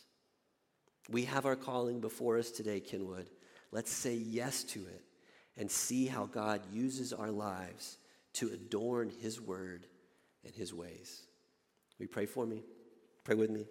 We 1.10 1.26
have 1.26 1.46
our 1.46 1.56
calling 1.56 2.02
before 2.02 2.38
us 2.38 2.52
today, 2.52 2.80
Kenwood. 2.80 3.30
Let's 3.72 3.92
say 3.92 4.16
yes 4.16 4.64
to 4.66 4.80
it 4.80 5.04
and 5.58 5.70
see 5.70 6.06
how 6.06 6.26
God 6.26 6.62
uses 6.72 7.14
our 7.14 7.32
lives 7.32 7.98
to 8.34 8.48
adorn 8.48 9.12
His 9.22 9.40
word 9.40 9.86
and 10.46 10.54
His 10.56 10.74
ways. 10.74 11.22
You 12.00 12.08
pray 12.08 12.26
for 12.26 12.46
me? 12.46 12.64
Pray 13.24 13.36
with 13.36 13.50
me. 13.50 13.68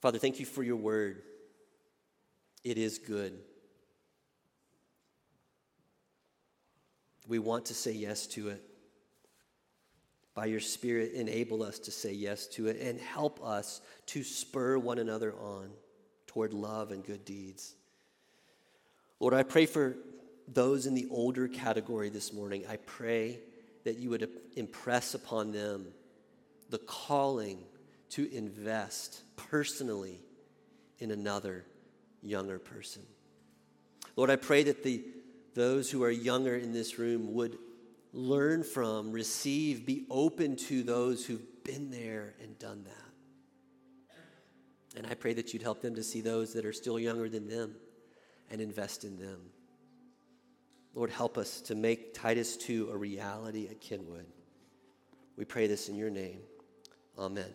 Father, 0.00 0.18
thank 0.18 0.38
you 0.38 0.46
for 0.46 0.62
your 0.62 0.76
word. 0.76 1.22
It 2.62 2.78
is 2.78 2.98
good. 2.98 3.38
We 7.26 7.38
want 7.38 7.66
to 7.66 7.74
say 7.74 7.92
yes 7.92 8.26
to 8.28 8.50
it 8.50 8.62
by 10.34 10.46
your 10.46 10.60
Spirit, 10.60 11.12
enable 11.12 11.62
us 11.62 11.78
to 11.78 11.90
say 11.90 12.12
yes 12.12 12.46
to 12.48 12.66
it 12.66 12.80
and 12.80 13.00
help 13.00 13.42
us 13.42 13.80
to 14.06 14.24
spur 14.24 14.76
one 14.78 14.98
another 14.98 15.32
on 15.34 15.70
toward 16.34 16.52
love 16.52 16.90
and 16.90 17.04
good 17.04 17.24
deeds. 17.24 17.74
Lord, 19.20 19.34
I 19.34 19.44
pray 19.44 19.66
for 19.66 19.96
those 20.48 20.84
in 20.86 20.94
the 20.94 21.06
older 21.10 21.46
category 21.46 22.08
this 22.08 22.32
morning. 22.32 22.64
I 22.68 22.76
pray 22.76 23.38
that 23.84 23.98
you 23.98 24.10
would 24.10 24.28
impress 24.56 25.14
upon 25.14 25.52
them 25.52 25.86
the 26.70 26.78
calling 26.78 27.58
to 28.10 28.30
invest 28.34 29.22
personally 29.36 30.20
in 30.98 31.12
another 31.12 31.64
younger 32.20 32.58
person. 32.58 33.02
Lord, 34.16 34.28
I 34.28 34.36
pray 34.36 34.64
that 34.64 34.82
the, 34.82 35.04
those 35.54 35.88
who 35.90 36.02
are 36.02 36.10
younger 36.10 36.56
in 36.56 36.72
this 36.72 36.98
room 36.98 37.32
would 37.34 37.58
learn 38.12 38.64
from, 38.64 39.12
receive, 39.12 39.86
be 39.86 40.04
open 40.10 40.56
to 40.56 40.82
those 40.82 41.24
who've 41.24 41.64
been 41.64 41.90
there 41.90 42.34
and 42.42 42.58
done 42.58 42.84
that. 42.84 43.03
And 44.96 45.06
I 45.06 45.14
pray 45.14 45.34
that 45.34 45.52
you'd 45.52 45.62
help 45.62 45.80
them 45.80 45.96
to 45.96 46.02
see 46.02 46.20
those 46.20 46.52
that 46.52 46.64
are 46.64 46.72
still 46.72 46.98
younger 46.98 47.28
than 47.28 47.48
them 47.48 47.74
and 48.50 48.60
invest 48.60 49.04
in 49.04 49.18
them. 49.18 49.40
Lord, 50.94 51.10
help 51.10 51.36
us 51.36 51.60
to 51.62 51.74
make 51.74 52.14
Titus 52.14 52.56
2 52.56 52.90
a 52.92 52.96
reality 52.96 53.66
at 53.68 53.80
Kenwood. 53.80 54.26
We 55.36 55.44
pray 55.44 55.66
this 55.66 55.88
in 55.88 55.96
your 55.96 56.10
name. 56.10 56.38
Amen. 57.18 57.52